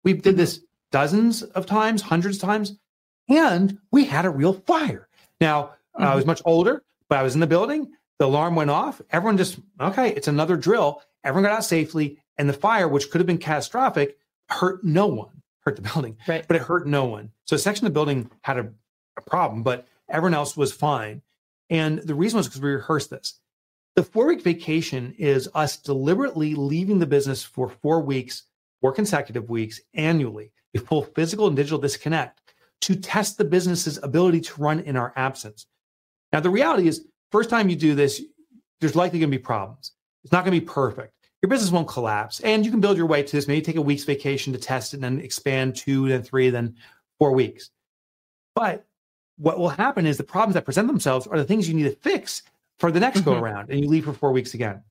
We 0.04 0.12
did 0.12 0.36
this 0.36 0.60
dozens 0.90 1.42
of 1.42 1.64
times, 1.64 2.02
hundreds 2.02 2.36
of 2.36 2.42
times, 2.42 2.78
and 3.28 3.78
we 3.90 4.04
had 4.04 4.26
a 4.26 4.30
real 4.30 4.52
fire. 4.52 5.08
Now, 5.40 5.62
mm-hmm. 5.62 6.04
I 6.04 6.14
was 6.14 6.26
much 6.26 6.42
older, 6.44 6.82
but 7.08 7.18
I 7.18 7.22
was 7.22 7.34
in 7.34 7.40
the 7.40 7.46
building, 7.46 7.92
the 8.18 8.26
alarm 8.26 8.54
went 8.54 8.70
off. 8.70 9.00
Everyone 9.10 9.38
just, 9.38 9.58
okay, 9.80 10.10
it's 10.10 10.28
another 10.28 10.56
drill. 10.56 11.02
Everyone 11.24 11.48
got 11.48 11.56
out 11.56 11.64
safely. 11.64 12.18
And 12.36 12.48
the 12.48 12.52
fire, 12.54 12.86
which 12.86 13.10
could 13.10 13.20
have 13.20 13.26
been 13.26 13.38
catastrophic, 13.38 14.18
hurt 14.48 14.84
no 14.84 15.06
one, 15.06 15.42
hurt 15.60 15.76
the 15.76 15.82
building, 15.82 16.18
right. 16.28 16.44
but 16.46 16.56
it 16.56 16.62
hurt 16.62 16.86
no 16.86 17.06
one. 17.06 17.30
So 17.46 17.56
a 17.56 17.58
section 17.58 17.86
of 17.86 17.92
the 17.92 17.94
building 17.94 18.30
had 18.42 18.58
a, 18.58 18.70
a 19.16 19.22
problem, 19.22 19.62
but 19.62 19.86
everyone 20.08 20.34
else 20.34 20.56
was 20.56 20.70
fine. 20.72 21.22
And 21.70 22.00
the 22.00 22.14
reason 22.14 22.36
was 22.36 22.48
because 22.48 22.60
we 22.60 22.70
rehearsed 22.70 23.10
this. 23.10 23.38
The 23.96 24.02
four 24.02 24.26
week 24.26 24.42
vacation 24.42 25.14
is 25.18 25.48
us 25.54 25.76
deliberately 25.76 26.54
leaving 26.54 26.98
the 26.98 27.06
business 27.06 27.42
for 27.42 27.68
four 27.68 28.00
weeks, 28.00 28.44
four 28.80 28.92
consecutive 28.92 29.48
weeks 29.48 29.80
annually. 29.94 30.52
a 30.74 30.78
full 30.78 31.02
physical 31.02 31.46
and 31.46 31.56
digital 31.56 31.78
disconnect 31.78 32.40
to 32.82 32.94
test 32.94 33.36
the 33.36 33.44
business's 33.44 33.98
ability 34.02 34.40
to 34.40 34.62
run 34.62 34.80
in 34.80 34.96
our 34.96 35.12
absence. 35.16 35.66
Now, 36.32 36.40
the 36.40 36.50
reality 36.50 36.88
is, 36.88 37.06
first 37.32 37.50
time 37.50 37.68
you 37.68 37.76
do 37.76 37.94
this, 37.94 38.22
there's 38.80 38.96
likely 38.96 39.18
going 39.18 39.30
to 39.30 39.36
be 39.36 39.42
problems. 39.42 39.92
It's 40.24 40.32
not 40.32 40.44
going 40.44 40.54
to 40.54 40.60
be 40.60 40.66
perfect. 40.66 41.12
Your 41.42 41.50
business 41.50 41.70
won't 41.70 41.88
collapse. 41.88 42.40
And 42.40 42.64
you 42.64 42.70
can 42.70 42.80
build 42.80 42.96
your 42.96 43.06
way 43.06 43.22
to 43.22 43.32
this. 43.32 43.48
Maybe 43.48 43.62
take 43.62 43.76
a 43.76 43.82
week's 43.82 44.04
vacation 44.04 44.52
to 44.52 44.58
test 44.58 44.92
it 44.92 44.98
and 44.98 45.04
then 45.04 45.20
expand 45.20 45.76
two, 45.76 46.08
then 46.08 46.22
three, 46.22 46.50
then 46.50 46.76
four 47.18 47.32
weeks. 47.32 47.70
But 48.54 48.86
what 49.40 49.58
will 49.58 49.70
happen 49.70 50.06
is 50.06 50.18
the 50.18 50.24
problems 50.24 50.54
that 50.54 50.64
present 50.64 50.86
themselves 50.86 51.26
are 51.26 51.38
the 51.38 51.44
things 51.44 51.66
you 51.66 51.74
need 51.74 51.84
to 51.84 51.96
fix 51.96 52.42
for 52.78 52.92
the 52.92 53.00
next 53.00 53.20
mm-hmm. 53.20 53.30
go 53.30 53.38
around, 53.38 53.70
and 53.70 53.80
you 53.80 53.88
leave 53.88 54.04
for 54.04 54.12
four 54.12 54.32
weeks 54.32 54.54
again. 54.54 54.82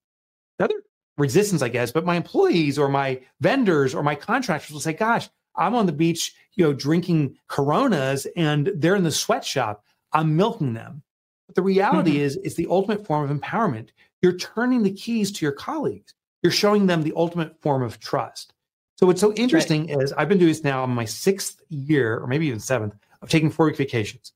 The 0.57 0.65
other 0.65 0.83
resistance, 1.17 1.61
I 1.61 1.69
guess, 1.69 1.91
but 1.91 2.05
my 2.05 2.15
employees 2.15 2.79
or 2.79 2.89
my 2.89 3.21
vendors 3.41 3.93
or 3.93 4.01
my 4.01 4.15
contractors 4.15 4.71
will 4.71 4.79
say, 4.79 4.93
gosh, 4.93 5.29
I'm 5.55 5.75
on 5.75 5.85
the 5.85 5.91
beach, 5.91 6.33
you 6.55 6.63
know, 6.63 6.73
drinking 6.73 7.35
Coronas 7.47 8.25
and 8.35 8.71
they're 8.75 8.95
in 8.95 9.03
the 9.03 9.11
sweatshop. 9.11 9.83
I'm 10.13 10.35
milking 10.35 10.73
them. 10.73 11.03
But 11.47 11.55
the 11.55 11.61
reality 11.61 12.13
mm-hmm. 12.13 12.21
is, 12.21 12.39
it's 12.43 12.55
the 12.55 12.67
ultimate 12.69 13.05
form 13.05 13.29
of 13.29 13.37
empowerment. 13.37 13.89
You're 14.21 14.37
turning 14.37 14.83
the 14.83 14.93
keys 14.93 15.31
to 15.33 15.45
your 15.45 15.51
colleagues. 15.51 16.13
You're 16.41 16.51
showing 16.51 16.87
them 16.87 17.03
the 17.03 17.13
ultimate 17.15 17.61
form 17.61 17.83
of 17.83 17.99
trust. 17.99 18.53
So 18.97 19.05
what's 19.05 19.21
so 19.21 19.33
interesting 19.33 19.87
right. 19.87 20.03
is 20.03 20.13
I've 20.13 20.29
been 20.29 20.37
doing 20.37 20.51
this 20.51 20.63
now 20.63 20.83
in 20.83 20.89
my 20.89 21.05
sixth 21.05 21.61
year, 21.69 22.19
or 22.19 22.27
maybe 22.27 22.47
even 22.47 22.59
seventh, 22.59 22.95
of 23.21 23.29
taking 23.29 23.49
four 23.49 23.65
week 23.65 23.77
vacations. 23.77 24.33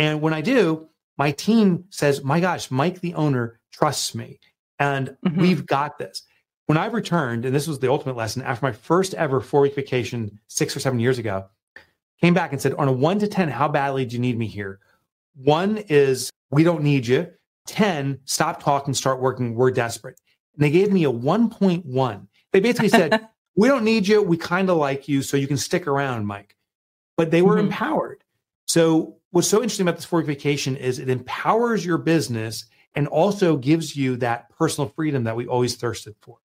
And 0.00 0.22
when 0.22 0.32
I 0.32 0.40
do, 0.40 0.88
my 1.18 1.30
team 1.32 1.84
says, 1.90 2.24
My 2.24 2.40
gosh, 2.40 2.70
Mike, 2.70 3.02
the 3.02 3.12
owner, 3.12 3.60
trusts 3.70 4.14
me. 4.14 4.40
And 4.78 5.14
mm-hmm. 5.26 5.38
we've 5.38 5.66
got 5.66 5.98
this. 5.98 6.22
When 6.64 6.78
I 6.78 6.86
returned, 6.86 7.44
and 7.44 7.54
this 7.54 7.68
was 7.68 7.80
the 7.80 7.90
ultimate 7.90 8.16
lesson, 8.16 8.40
after 8.40 8.64
my 8.64 8.72
first 8.72 9.12
ever 9.12 9.42
four 9.42 9.60
week 9.60 9.74
vacation 9.74 10.40
six 10.46 10.74
or 10.74 10.80
seven 10.80 11.00
years 11.00 11.18
ago, 11.18 11.44
came 12.18 12.32
back 12.32 12.52
and 12.52 12.62
said, 12.62 12.72
On 12.74 12.88
a 12.88 12.92
one 12.92 13.18
to 13.18 13.28
10, 13.28 13.50
how 13.50 13.68
badly 13.68 14.06
do 14.06 14.16
you 14.16 14.20
need 14.20 14.38
me 14.38 14.46
here? 14.46 14.80
One 15.36 15.76
is, 15.76 16.30
We 16.50 16.64
don't 16.64 16.82
need 16.82 17.06
you. 17.06 17.30
10, 17.66 18.20
stop 18.24 18.62
talking, 18.62 18.94
start 18.94 19.20
working. 19.20 19.54
We're 19.54 19.70
desperate. 19.70 20.18
And 20.54 20.64
they 20.64 20.70
gave 20.70 20.90
me 20.90 21.04
a 21.04 21.12
1.1. 21.12 22.26
They 22.52 22.60
basically 22.60 22.88
said, 22.88 23.28
We 23.54 23.68
don't 23.68 23.84
need 23.84 24.08
you. 24.08 24.22
We 24.22 24.38
kind 24.38 24.70
of 24.70 24.78
like 24.78 25.08
you. 25.08 25.20
So 25.20 25.36
you 25.36 25.46
can 25.46 25.58
stick 25.58 25.86
around, 25.86 26.26
Mike. 26.26 26.56
But 27.18 27.30
they 27.30 27.42
were 27.42 27.56
mm-hmm. 27.56 27.66
empowered. 27.66 28.24
So 28.66 29.19
what's 29.30 29.48
so 29.48 29.62
interesting 29.62 29.86
about 29.86 29.96
this 29.96 30.06
vacation 30.06 30.76
is 30.76 30.98
it 30.98 31.08
empowers 31.08 31.84
your 31.84 31.98
business 31.98 32.66
and 32.94 33.06
also 33.08 33.56
gives 33.56 33.96
you 33.96 34.16
that 34.16 34.50
personal 34.56 34.88
freedom 34.88 35.24
that 35.24 35.36
we 35.36 35.46
always 35.46 35.76
thirsted 35.76 36.14
for. 36.20 36.38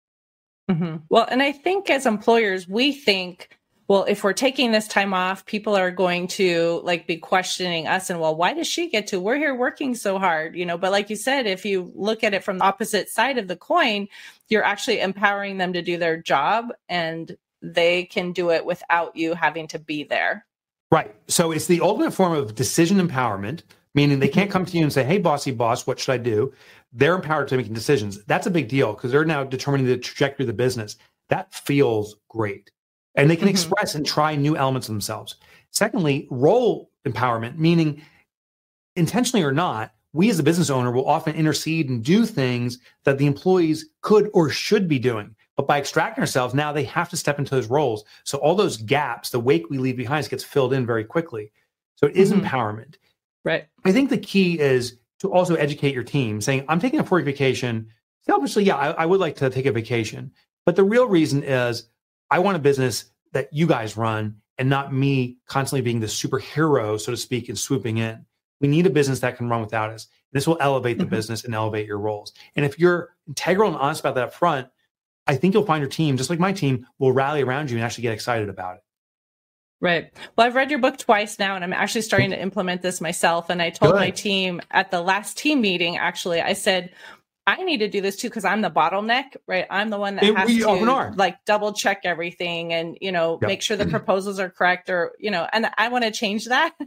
Mm-hmm. 0.69 0.97
Well, 1.09 1.27
and 1.29 1.41
I 1.41 1.51
think 1.51 1.89
as 1.89 2.05
employers, 2.05 2.67
we 2.67 2.91
think 2.91 3.57
well, 3.87 4.05
if 4.05 4.23
we're 4.23 4.33
taking 4.33 4.71
this 4.71 4.87
time 4.87 5.13
off, 5.13 5.45
people 5.45 5.75
are 5.75 5.91
going 5.91 6.27
to 6.27 6.81
like 6.83 7.05
be 7.05 7.17
questioning 7.17 7.85
us 7.85 8.09
and 8.09 8.19
well, 8.19 8.35
why 8.35 8.53
does 8.53 8.67
she 8.67 8.89
get 8.89 9.07
to? 9.07 9.19
We're 9.19 9.37
here 9.37 9.53
working 9.53 9.93
so 9.93 10.17
hard, 10.17 10.55
you 10.55 10.65
know. 10.65 10.77
But 10.77 10.91
like 10.91 11.11
you 11.11 11.15
said, 11.15 11.45
if 11.45 11.65
you 11.65 11.91
look 11.93 12.23
at 12.23 12.33
it 12.33 12.43
from 12.43 12.57
the 12.57 12.65
opposite 12.65 13.09
side 13.09 13.37
of 13.37 13.47
the 13.47 13.55
coin, 13.55 14.07
you're 14.49 14.63
actually 14.63 15.01
empowering 15.01 15.57
them 15.57 15.73
to 15.73 15.83
do 15.83 15.97
their 15.97 16.17
job 16.17 16.69
and 16.89 17.37
they 17.61 18.05
can 18.05 18.31
do 18.31 18.49
it 18.49 18.65
without 18.65 19.15
you 19.15 19.35
having 19.35 19.67
to 19.67 19.79
be 19.79 20.03
there. 20.03 20.45
Right. 20.91 21.15
So 21.27 21.51
it's 21.51 21.65
the 21.67 21.81
ultimate 21.81 22.11
form 22.11 22.33
of 22.33 22.55
decision 22.55 23.05
empowerment, 23.05 23.61
meaning 23.95 24.19
they 24.19 24.27
can't 24.27 24.51
come 24.51 24.65
to 24.65 24.77
you 24.77 24.83
and 24.83 24.93
say, 24.93 25.03
Hey, 25.03 25.17
bossy 25.17 25.51
boss, 25.51 25.87
what 25.87 25.99
should 25.99 26.13
I 26.13 26.17
do? 26.17 26.53
They're 26.93 27.15
empowered 27.15 27.47
to 27.49 27.57
making 27.57 27.73
decisions. 27.73 28.23
That's 28.25 28.47
a 28.47 28.51
big 28.51 28.69
deal 28.69 28.93
because 28.93 29.11
they're 29.11 29.25
now 29.25 29.43
determining 29.43 29.87
the 29.87 29.97
trajectory 29.97 30.43
of 30.43 30.47
the 30.47 30.53
business. 30.53 30.95
That 31.29 31.53
feels 31.53 32.15
great 32.29 32.71
and 33.15 33.29
they 33.29 33.35
can 33.35 33.47
mm-hmm. 33.47 33.51
express 33.51 33.95
and 33.95 34.05
try 34.05 34.35
new 34.35 34.55
elements 34.55 34.87
of 34.87 34.93
themselves. 34.93 35.35
Secondly, 35.71 36.27
role 36.29 36.91
empowerment, 37.05 37.57
meaning 37.57 38.01
intentionally 38.95 39.43
or 39.43 39.51
not, 39.51 39.93
we 40.13 40.29
as 40.29 40.39
a 40.39 40.43
business 40.43 40.69
owner 40.69 40.91
will 40.91 41.07
often 41.07 41.35
intercede 41.35 41.89
and 41.89 42.03
do 42.03 42.25
things 42.25 42.79
that 43.03 43.17
the 43.17 43.25
employees 43.25 43.89
could 44.01 44.29
or 44.33 44.49
should 44.49 44.87
be 44.87 44.99
doing. 44.99 45.34
But 45.55 45.67
by 45.67 45.79
extracting 45.79 46.21
ourselves, 46.21 46.53
now 46.53 46.71
they 46.73 46.83
have 46.83 47.09
to 47.09 47.17
step 47.17 47.39
into 47.39 47.55
those 47.55 47.69
roles. 47.69 48.03
So 48.23 48.37
all 48.39 48.55
those 48.55 48.77
gaps, 48.77 49.29
the 49.29 49.39
wake 49.39 49.69
we 49.69 49.77
leave 49.77 49.97
behind 49.97 50.27
gets 50.29 50.43
filled 50.43 50.73
in 50.73 50.85
very 50.85 51.05
quickly. 51.05 51.51
So 51.95 52.07
it 52.07 52.15
is 52.15 52.31
mm-hmm. 52.31 52.45
empowerment. 52.45 52.95
Right. 53.43 53.67
I 53.85 53.91
think 53.91 54.09
the 54.09 54.17
key 54.17 54.59
is 54.59 54.97
to 55.19 55.31
also 55.31 55.55
educate 55.55 55.93
your 55.93 56.03
team, 56.03 56.41
saying, 56.41 56.65
I'm 56.67 56.79
taking 56.79 56.99
a 56.99 57.03
four 57.03 57.17
week 57.19 57.25
vacation. 57.25 57.87
Selfishly, 58.23 58.63
yeah, 58.63 58.75
I, 58.75 58.89
I 58.91 59.05
would 59.05 59.19
like 59.19 59.35
to 59.37 59.49
take 59.49 59.65
a 59.65 59.71
vacation. 59.71 60.31
But 60.65 60.75
the 60.75 60.83
real 60.83 61.07
reason 61.07 61.43
is 61.43 61.87
I 62.29 62.39
want 62.39 62.57
a 62.57 62.59
business 62.59 63.05
that 63.33 63.53
you 63.53 63.67
guys 63.67 63.95
run 63.95 64.37
and 64.57 64.69
not 64.69 64.93
me 64.93 65.37
constantly 65.47 65.81
being 65.81 65.99
the 65.99 66.07
superhero, 66.07 66.99
so 66.99 67.11
to 67.11 67.17
speak, 67.17 67.49
and 67.49 67.57
swooping 67.57 67.97
in. 67.97 68.25
We 68.61 68.67
need 68.67 68.87
a 68.87 68.89
business 68.89 69.19
that 69.19 69.37
can 69.37 69.49
run 69.49 69.61
without 69.61 69.91
us. 69.91 70.07
This 70.31 70.47
will 70.47 70.57
elevate 70.59 70.97
the 70.97 71.03
mm-hmm. 71.03 71.15
business 71.15 71.43
and 71.43 71.53
elevate 71.53 71.87
your 71.87 71.99
roles. 71.99 72.33
And 72.55 72.65
if 72.65 72.79
you're 72.79 73.15
integral 73.27 73.69
and 73.69 73.77
honest 73.77 73.99
about 73.99 74.15
that 74.15 74.33
front, 74.33 74.67
I 75.27 75.35
think 75.35 75.53
you'll 75.53 75.65
find 75.65 75.81
your 75.81 75.89
team, 75.89 76.17
just 76.17 76.29
like 76.29 76.39
my 76.39 76.53
team, 76.53 76.85
will 76.99 77.11
rally 77.11 77.41
around 77.41 77.71
you 77.71 77.77
and 77.77 77.85
actually 77.85 78.03
get 78.03 78.13
excited 78.13 78.49
about 78.49 78.77
it. 78.77 78.81
Right. 79.81 80.11
Well, 80.35 80.47
I've 80.47 80.55
read 80.55 80.69
your 80.69 80.79
book 80.79 80.97
twice 80.97 81.37
now, 81.37 81.55
and 81.55 81.63
I'm 81.63 81.73
actually 81.73 82.01
starting 82.01 82.29
to 82.31 82.41
implement 82.41 82.81
this 82.81 83.01
myself. 83.01 83.49
And 83.49 83.61
I 83.61 83.71
told 83.71 83.93
Good. 83.93 83.99
my 83.99 84.09
team 84.09 84.61
at 84.71 84.89
the 84.89 85.01
last 85.01 85.37
team 85.37 85.61
meeting, 85.61 85.97
actually, 85.97 86.41
I 86.41 86.53
said, 86.53 86.91
I 87.47 87.63
need 87.63 87.77
to 87.77 87.87
do 87.87 88.01
this 88.01 88.15
too 88.15 88.27
because 88.27 88.45
I'm 88.45 88.61
the 88.61 88.71
bottleneck, 88.71 89.35
right? 89.47 89.67
I'm 89.69 89.91
the 89.91 89.99
one 89.99 90.15
that 90.15 90.23
has 90.23 90.47
we 90.47 90.59
to 90.61 91.13
like 91.15 91.45
double 91.45 91.73
check 91.73 92.01
everything 92.03 92.73
and 92.73 92.97
you 93.01 93.11
know 93.11 93.37
yep. 93.39 93.47
make 93.47 93.61
sure 93.61 93.77
the 93.77 93.85
proposals 93.85 94.39
are 94.39 94.49
correct 94.49 94.89
or 94.89 95.13
you 95.19 95.29
know, 95.29 95.47
and 95.53 95.69
I 95.77 95.89
want 95.89 96.05
to 96.05 96.11
change 96.11 96.45
that. 96.45 96.73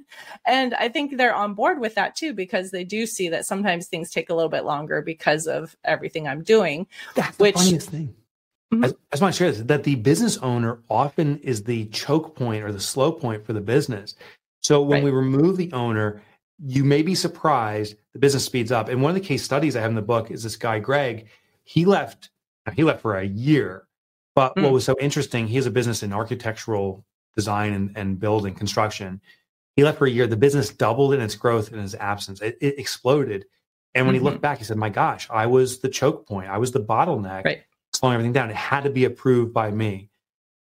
And 0.47 0.75
I 0.75 0.89
think 0.89 1.17
they're 1.17 1.35
on 1.35 1.55
board 1.55 1.79
with 1.79 1.95
that 1.97 2.17
too 2.17 2.33
because 2.33 2.71
they 2.71 2.83
do 2.83 3.07
see 3.07 3.29
that 3.29 3.45
sometimes 3.45 3.87
things 3.87 4.11
take 4.11 4.31
a 4.31 4.35
little 4.35 4.49
bit 4.49 4.65
longer 4.65 5.03
because 5.03 5.47
of 5.47 5.77
everything 5.85 6.27
I'm 6.27 6.43
doing. 6.43 6.87
That's 7.15 7.39
which, 7.39 7.55
the 7.55 7.61
funniest 7.61 7.91
thing. 7.91 8.15
Mm-hmm. 8.73 8.85
I, 8.85 8.89
I 8.89 8.93
just 9.13 9.23
want 9.23 9.35
to 9.35 9.39
share 9.39 9.51
this 9.51 9.63
that 9.63 9.85
the 9.85 9.95
business 9.97 10.37
owner 10.39 10.81
often 10.89 11.39
is 11.39 11.65
the 11.65 11.87
choke 11.87 12.37
point 12.37 12.63
or 12.63 12.73
the 12.73 12.81
slow 12.81 13.13
point 13.13 13.45
for 13.45 13.53
the 13.53 13.61
business. 13.61 14.15
So 14.61 14.83
when 14.83 14.99
right. 14.99 15.05
we 15.05 15.11
remove 15.11 15.57
the 15.57 15.73
owner, 15.73 16.23
you 16.65 16.85
may 16.85 17.03
be 17.03 17.15
surprised 17.15 17.97
the 18.13 18.19
business 18.19 18.45
speeds 18.45 18.73
up. 18.73 18.89
And 18.89 19.03
one 19.03 19.11
of 19.11 19.15
the 19.15 19.27
case 19.27 19.43
studies 19.43 19.77
I 19.77 19.81
have 19.81 19.91
in 19.91 19.97
the 19.97 20.03
book 20.03 20.31
is 20.31 20.43
this 20.43 20.57
guy, 20.57 20.79
Greg. 20.79 21.29
He 21.65 21.85
left, 21.85 22.31
he 22.75 22.83
left 22.83 23.03
for 23.03 23.17
a 23.17 23.25
year. 23.25 23.87
But 24.35 24.55
mm. 24.57 24.63
what 24.63 24.73
was 24.73 24.85
so 24.85 24.97
interesting, 25.01 25.47
he 25.47 25.57
has 25.57 25.67
a 25.67 25.71
business 25.71 26.03
in 26.03 26.13
architectural 26.13 27.05
design 27.37 27.73
and, 27.73 27.97
and 27.97 28.19
building 28.19 28.55
construction. 28.55 29.21
He 29.77 29.85
left 29.85 29.99
for 29.99 30.07
a 30.07 30.11
year. 30.11 30.27
The 30.27 30.37
business 30.37 30.71
doubled 30.71 31.15
in 31.15 31.21
its 31.21 31.37
growth 31.37 31.73
in 31.73 31.79
his 31.79 31.95
absence. 31.95 32.41
It, 32.41 32.59
it 32.61 32.79
exploded. 32.79 33.45
And 33.95 34.07
when 34.07 34.15
mm-hmm. 34.15 34.25
he 34.25 34.31
looked 34.31 34.43
back, 34.43 34.59
he 34.59 34.65
said, 34.65 34.77
My 34.77 34.91
gosh, 34.91 35.29
I 35.31 35.47
was 35.47 35.79
the 35.79 35.89
choke 35.89 36.27
point. 36.27 36.49
I 36.49 36.59
was 36.59 36.73
the 36.73 36.81
bottleneck, 36.81 37.45
right. 37.45 37.63
Slowing 37.99 38.15
everything 38.15 38.33
down. 38.33 38.51
It 38.51 38.57
had 38.57 38.85
to 38.85 38.91
be 38.91 39.05
approved 39.05 39.53
by 39.53 39.71
me. 39.71 40.11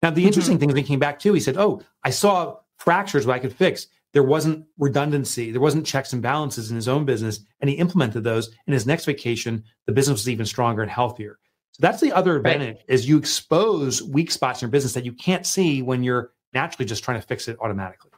Now, 0.01 0.09
the 0.09 0.21
mm-hmm. 0.21 0.27
interesting 0.27 0.59
thing 0.59 0.69
is, 0.69 0.75
he 0.75 0.83
came 0.83 0.99
back 0.99 1.19
too, 1.19 1.33
he 1.33 1.39
said, 1.39 1.57
Oh, 1.57 1.81
I 2.03 2.09
saw 2.09 2.57
fractures 2.77 3.25
what 3.25 3.35
I 3.35 3.39
could 3.39 3.55
fix 3.55 3.87
there 4.15 4.23
wasn't 4.23 4.65
redundancy, 4.79 5.51
there 5.51 5.59
wasn't 5.59 5.85
checks 5.85 6.13
and 6.13 6.21
balances 6.21 6.69
in 6.69 6.77
his 6.77 6.87
own 6.87 7.03
business, 7.03 7.41
and 7.59 7.69
he 7.69 7.75
implemented 7.75 8.23
those. 8.23 8.49
In 8.65 8.71
his 8.71 8.87
next 8.87 9.03
vacation, 9.03 9.61
the 9.87 9.91
business 9.91 10.21
was 10.21 10.29
even 10.29 10.45
stronger 10.45 10.81
and 10.81 10.89
healthier. 10.89 11.37
So 11.73 11.81
that's 11.81 11.99
the 11.99 12.13
other 12.13 12.37
advantage 12.37 12.77
right. 12.77 12.85
is 12.87 13.09
you 13.09 13.17
expose 13.17 14.01
weak 14.01 14.31
spots 14.31 14.61
in 14.61 14.67
your 14.67 14.71
business 14.71 14.93
that 14.93 15.03
you 15.03 15.11
can't 15.11 15.45
see 15.45 15.81
when 15.81 16.01
you're 16.01 16.31
naturally 16.53 16.85
just 16.85 17.03
trying 17.03 17.19
to 17.19 17.27
fix 17.27 17.49
it 17.49 17.57
automatically. 17.59 18.11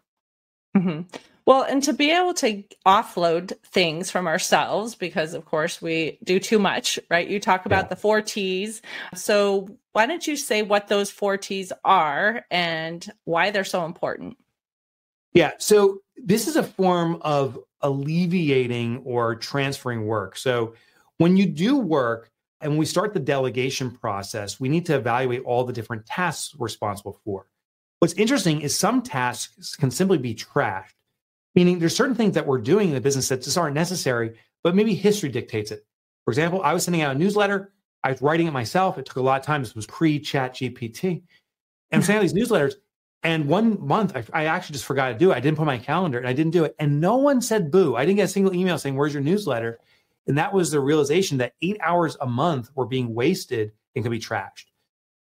Mm-hmm. 0.78 1.18
Well, 1.48 1.64
and 1.64 1.82
to 1.84 1.94
be 1.94 2.12
able 2.12 2.34
to 2.36 2.62
offload 2.86 3.54
things 3.64 4.12
from 4.12 4.28
ourselves, 4.28 4.96
because 4.96 5.34
of 5.34 5.46
course 5.46 5.82
we 5.82 6.20
do 6.22 6.42
too 6.42 6.60
much, 6.60 7.00
right? 7.10 7.26
You 7.26 7.40
talk 7.40 7.66
about 7.66 7.86
yeah. 7.86 7.88
the 7.88 7.96
four 7.96 8.22
T's. 8.22 8.82
So 9.16 9.70
why 9.94 10.08
don't 10.08 10.28
you 10.28 10.36
say 10.36 10.62
what 10.62 10.90
those 10.90 11.10
four 11.10 11.38
T's 11.38 11.72
are 11.86 12.46
and 12.52 13.10
why 13.24 13.52
they're 13.52 13.64
so 13.64 13.86
important? 13.86 14.38
Yeah. 15.34 15.54
So 15.58 16.02
this 16.18 16.50
is 16.50 16.58
a 16.58 16.64
form 16.64 17.20
of 17.22 17.58
alleviating 17.80 19.04
or 19.06 19.36
transferring 19.36 20.06
work. 20.06 20.36
So 20.36 20.74
when 21.18 21.38
you 21.38 21.46
do 21.46 21.78
work 21.78 22.30
and 22.60 22.74
when 22.74 22.80
we 22.80 22.86
start 22.86 23.14
the 23.14 23.22
delegation 23.22 23.92
process, 23.92 24.60
we 24.60 24.68
need 24.68 24.86
to 24.88 24.96
evaluate 24.96 25.44
all 25.46 25.64
the 25.64 25.72
different 25.72 26.06
tasks 26.06 26.54
we're 26.54 26.66
responsible 26.66 27.22
for. 27.24 27.48
What's 28.00 28.16
interesting 28.16 28.60
is 28.60 28.78
some 28.78 29.02
tasks 29.02 29.78
can 29.78 29.92
simply 29.92 30.18
be 30.18 30.36
trashed, 30.36 30.92
meaning 31.58 31.80
there's 31.80 31.96
certain 31.96 32.14
things 32.14 32.36
that 32.36 32.46
we're 32.46 32.60
doing 32.60 32.90
in 32.90 32.94
the 32.94 33.02
business 33.02 33.30
that 33.30 33.42
just 33.42 33.58
aren't 33.58 33.74
necessary, 33.74 34.38
but 34.64 34.76
maybe 34.76 34.94
history 34.94 35.28
dictates 35.28 35.72
it. 35.72 35.88
For 36.24 36.30
example, 36.30 36.62
I 36.62 36.72
was 36.72 36.84
sending 36.84 37.02
out 37.02 37.16
a 37.16 37.18
newsletter. 37.18 37.74
I 38.04 38.12
was 38.12 38.22
writing 38.22 38.46
it 38.46 38.54
myself. 38.54 39.00
It 39.00 39.08
took 39.08 39.16
a 39.16 39.22
lot 39.24 39.40
of 39.40 39.46
time. 39.48 39.64
This 39.64 39.74
was 39.74 39.88
pre 39.88 40.20
ChatGPT. 40.20 41.04
And 41.04 41.24
I'm 41.92 42.04
sending 42.04 42.22
these 42.22 42.36
newsletters. 42.36 42.76
And 43.24 43.48
one 43.48 43.84
month, 43.84 44.16
I, 44.16 44.24
I, 44.34 44.46
actually 44.46 44.74
just 44.74 44.86
forgot 44.86 45.08
to 45.08 45.18
do 45.18 45.32
it. 45.32 45.36
I 45.36 45.40
didn't 45.40 45.58
put 45.58 45.66
my 45.66 45.80
calendar 45.80 46.20
and 46.20 46.28
I 46.28 46.34
didn't 46.34 46.52
do 46.52 46.64
it. 46.64 46.76
And 46.78 47.02
no 47.02 47.16
one 47.16 47.42
said 47.42 47.72
boo. 47.72 47.96
I 47.96 48.06
didn't 48.06 48.18
get 48.18 48.26
a 48.26 48.28
single 48.28 48.54
email 48.54 48.78
saying, 48.78 48.96
Where's 48.96 49.16
your 49.16 49.24
newsletter? 49.24 49.80
And 50.28 50.38
that 50.38 50.54
was 50.54 50.70
the 50.70 50.80
realization 50.80 51.40
that 51.40 51.54
eight 51.64 51.78
hours 51.82 52.18
a 52.22 52.28
month 52.28 52.70
were 52.76 52.86
being 52.86 53.16
wasted 53.16 53.72
and 53.96 54.06
could 54.06 54.12
be 54.12 54.20
trashed. 54.20 54.66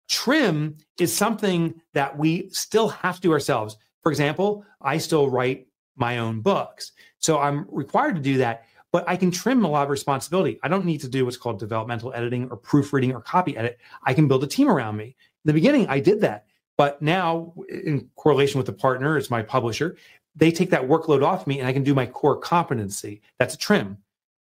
Trim 0.07 0.77
is 0.99 1.11
something 1.11 1.81
that 1.95 2.19
we 2.19 2.49
still 2.51 2.89
have 2.89 3.15
to 3.15 3.21
do 3.21 3.31
ourselves. 3.31 3.77
For 4.03 4.11
example, 4.11 4.63
I 4.79 4.99
still 4.99 5.27
write 5.27 5.65
my 5.99 6.19
own 6.19 6.41
books. 6.41 6.93
So 7.19 7.39
I'm 7.39 7.65
required 7.69 8.15
to 8.15 8.21
do 8.21 8.37
that, 8.37 8.65
but 8.91 9.07
I 9.07 9.15
can 9.15 9.31
trim 9.31 9.63
a 9.65 9.69
lot 9.69 9.83
of 9.83 9.89
responsibility. 9.89 10.59
I 10.63 10.67
don't 10.67 10.85
need 10.85 11.01
to 11.01 11.09
do 11.09 11.25
what's 11.25 11.37
called 11.37 11.59
developmental 11.59 12.13
editing 12.13 12.49
or 12.49 12.57
proofreading 12.57 13.13
or 13.13 13.21
copy 13.21 13.55
edit. 13.57 13.79
I 14.03 14.13
can 14.13 14.27
build 14.27 14.43
a 14.43 14.47
team 14.47 14.69
around 14.69 14.97
me. 14.97 15.05
In 15.05 15.15
the 15.45 15.53
beginning, 15.53 15.87
I 15.87 15.99
did 15.99 16.21
that. 16.21 16.45
But 16.77 17.01
now, 17.01 17.53
in 17.67 18.09
correlation 18.15 18.57
with 18.57 18.65
the 18.65 18.73
partner, 18.73 19.17
it's 19.17 19.29
my 19.29 19.41
publisher, 19.41 19.97
they 20.35 20.51
take 20.51 20.69
that 20.69 20.87
workload 20.87 21.23
off 21.23 21.45
me 21.45 21.59
and 21.59 21.67
I 21.67 21.73
can 21.73 21.83
do 21.83 21.93
my 21.93 22.05
core 22.05 22.37
competency. 22.37 23.21
That's 23.37 23.53
a 23.53 23.57
trim. 23.57 23.97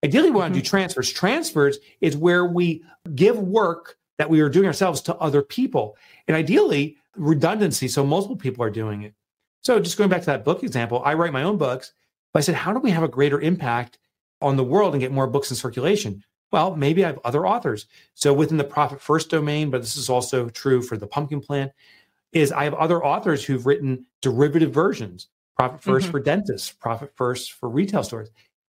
Ideally, 0.05 0.31
we 0.31 0.37
want 0.37 0.53
to 0.53 0.61
do 0.61 0.63
mm-hmm. 0.63 0.71
transfers. 0.71 1.11
Transfers 1.11 1.79
is 2.01 2.17
where 2.17 2.45
we 2.45 2.85
give 3.15 3.39
work 3.39 3.97
that 4.19 4.29
we 4.29 4.41
are 4.41 4.49
doing 4.49 4.67
ourselves 4.67 5.01
to 5.03 5.17
other 5.17 5.43
people. 5.43 5.97
And 6.27 6.37
ideally, 6.37 6.99
redundancy, 7.17 7.89
so 7.89 8.05
multiple 8.05 8.37
people 8.37 8.63
are 8.65 8.71
doing 8.71 9.03
it. 9.03 9.15
So 9.63 9.81
just 9.81 9.99
going 9.99 10.11
back 10.11 10.21
to 10.21 10.27
that 10.27 10.45
book 10.45 10.63
example, 10.63 11.03
I 11.05 11.15
write 11.15 11.33
my 11.33 11.43
own 11.43 11.59
books, 11.59 11.93
but 12.33 12.41
I 12.41 12.43
said, 12.43 12.55
how 12.55 12.73
do 12.73 12.79
we 12.79 12.91
have 12.91 13.03
a 13.03 13.09
greater 13.09 13.41
impact 13.41 13.99
on 14.41 14.57
the 14.57 14.65
world 14.65 14.95
and 14.95 15.01
get 15.01 15.13
more 15.13 15.27
books 15.27 15.51
in 15.51 15.57
circulation? 15.57 16.23
Well, 16.51 16.77
maybe 16.77 17.05
I 17.05 17.09
have 17.09 17.21
other 17.25 17.47
authors. 17.47 17.87
So 18.15 18.33
within 18.33 18.57
the 18.57 18.65
profit 18.65 19.01
first 19.01 19.31
domain, 19.31 19.71
but 19.71 19.81
this 19.83 19.97
is 19.97 20.09
also 20.09 20.49
true 20.49 20.81
for 20.81 20.97
the 20.97 21.07
pumpkin 21.07 21.41
plan, 21.41 21.71
is 22.33 22.53
I 22.53 22.65
have 22.65 22.75
other 22.75 23.05
authors 23.05 23.45
who've 23.45 23.67
written 23.67 24.07
derivative 24.23 24.73
versions, 24.73 25.29
profit 25.57 25.81
1st 25.81 26.01
mm-hmm. 26.01 26.11
for 26.11 26.21
dentists, 26.21 26.73
profit 26.73 27.13
first 27.15 27.53
for 27.53 27.69
retail 27.69 28.03
stores. 28.03 28.31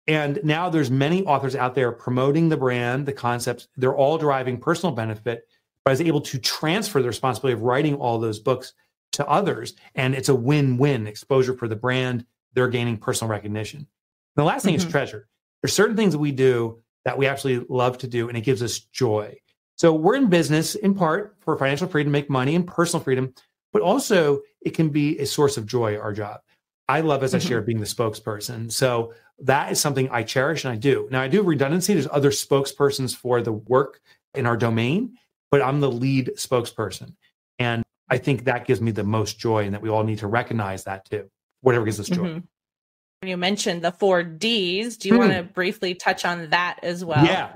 And 0.07 0.39
now 0.43 0.69
there's 0.69 0.89
many 0.89 1.23
authors 1.25 1.55
out 1.55 1.75
there 1.75 1.91
promoting 1.91 2.49
the 2.49 2.57
brand, 2.57 3.05
the 3.05 3.13
concepts. 3.13 3.67
They're 3.77 3.95
all 3.95 4.17
deriving 4.17 4.57
personal 4.57 4.95
benefit, 4.95 5.47
but 5.85 5.91
I 5.91 5.93
was 5.93 6.01
able 6.01 6.21
to 6.21 6.39
transfer 6.39 7.01
the 7.01 7.07
responsibility 7.07 7.53
of 7.53 7.61
writing 7.61 7.95
all 7.95 8.17
those 8.17 8.39
books 8.39 8.73
to 9.13 9.27
others. 9.27 9.73
And 9.95 10.13
it's 10.15 10.29
a 10.29 10.35
win-win 10.35 11.07
exposure 11.07 11.55
for 11.55 11.67
the 11.67 11.75
brand. 11.75 12.25
They're 12.53 12.67
gaining 12.67 12.97
personal 12.97 13.31
recognition. 13.31 13.79
And 13.79 13.87
the 14.35 14.43
last 14.43 14.63
thing 14.63 14.75
mm-hmm. 14.75 14.87
is 14.87 14.91
treasure. 14.91 15.27
There's 15.61 15.73
certain 15.73 15.95
things 15.95 16.13
that 16.13 16.19
we 16.19 16.31
do 16.31 16.81
that 17.05 17.17
we 17.17 17.27
actually 17.27 17.65
love 17.69 17.97
to 17.99 18.07
do, 18.07 18.27
and 18.29 18.37
it 18.37 18.41
gives 18.41 18.61
us 18.61 18.79
joy. 18.79 19.37
So 19.77 19.93
we're 19.93 20.15
in 20.15 20.27
business 20.27 20.75
in 20.75 20.93
part 20.93 21.37
for 21.39 21.57
financial 21.57 21.87
freedom, 21.87 22.11
make 22.11 22.29
money 22.29 22.55
and 22.55 22.67
personal 22.67 23.03
freedom, 23.03 23.33
but 23.71 23.81
also 23.81 24.41
it 24.61 24.71
can 24.71 24.89
be 24.89 25.17
a 25.19 25.25
source 25.25 25.57
of 25.57 25.65
joy, 25.65 25.97
our 25.97 26.13
job. 26.13 26.41
I 26.87 27.01
love, 27.01 27.23
as 27.23 27.31
mm-hmm. 27.31 27.45
I 27.45 27.47
shared, 27.47 27.65
being 27.65 27.79
the 27.79 27.85
spokesperson. 27.85 28.71
So 28.71 29.13
that 29.39 29.71
is 29.71 29.79
something 29.79 30.09
I 30.09 30.23
cherish 30.23 30.65
and 30.65 30.73
I 30.73 30.75
do. 30.75 31.07
Now 31.11 31.21
I 31.21 31.27
do 31.27 31.43
redundancy. 31.43 31.93
There's 31.93 32.07
other 32.11 32.31
spokespersons 32.31 33.15
for 33.15 33.41
the 33.41 33.53
work 33.53 34.01
in 34.33 34.45
our 34.45 34.57
domain, 34.57 35.17
but 35.51 35.61
I'm 35.61 35.79
the 35.79 35.91
lead 35.91 36.31
spokesperson. 36.35 37.15
And 37.57 37.83
I 38.09 38.17
think 38.17 38.45
that 38.45 38.65
gives 38.65 38.81
me 38.81 38.91
the 38.91 39.03
most 39.03 39.39
joy 39.39 39.65
and 39.65 39.73
that 39.73 39.81
we 39.81 39.89
all 39.89 40.03
need 40.03 40.19
to 40.19 40.27
recognize 40.27 40.83
that 40.85 41.05
too. 41.05 41.29
Whatever 41.61 41.85
gives 41.85 41.99
us 41.99 42.07
joy. 42.07 42.27
Mm-hmm. 42.27 43.27
You 43.27 43.37
mentioned 43.37 43.81
the 43.81 43.91
four 43.91 44.23
D's. 44.23 44.97
Do 44.97 45.09
you 45.09 45.15
mm-hmm. 45.15 45.29
want 45.29 45.33
to 45.33 45.53
briefly 45.53 45.93
touch 45.93 46.23
on 46.25 46.49
that 46.51 46.79
as 46.83 47.03
well? 47.03 47.25
Yeah. 47.25 47.53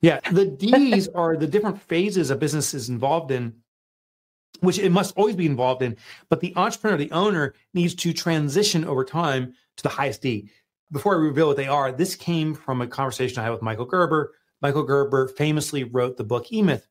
Yeah. 0.00 0.20
The 0.30 0.46
D's 0.46 1.08
are 1.08 1.36
the 1.36 1.46
different 1.46 1.80
phases 1.82 2.30
a 2.30 2.36
business 2.36 2.74
is 2.74 2.88
involved 2.88 3.30
in 3.30 3.54
which 4.60 4.78
it 4.78 4.90
must 4.90 5.16
always 5.16 5.36
be 5.36 5.46
involved 5.46 5.82
in. 5.82 5.96
But 6.28 6.40
the 6.40 6.54
entrepreneur, 6.56 6.96
the 6.96 7.10
owner, 7.10 7.54
needs 7.74 7.94
to 7.96 8.12
transition 8.12 8.84
over 8.84 9.04
time 9.04 9.54
to 9.76 9.82
the 9.82 9.88
highest 9.88 10.22
D. 10.22 10.48
Before 10.92 11.14
I 11.14 11.18
reveal 11.18 11.48
what 11.48 11.56
they 11.56 11.66
are, 11.66 11.92
this 11.92 12.14
came 12.14 12.54
from 12.54 12.80
a 12.80 12.86
conversation 12.86 13.38
I 13.38 13.44
had 13.44 13.52
with 13.52 13.62
Michael 13.62 13.86
Gerber. 13.86 14.32
Michael 14.62 14.84
Gerber 14.84 15.28
famously 15.28 15.84
wrote 15.84 16.16
the 16.16 16.24
book 16.24 16.52
E 16.52 16.62
Myth. 16.62 16.86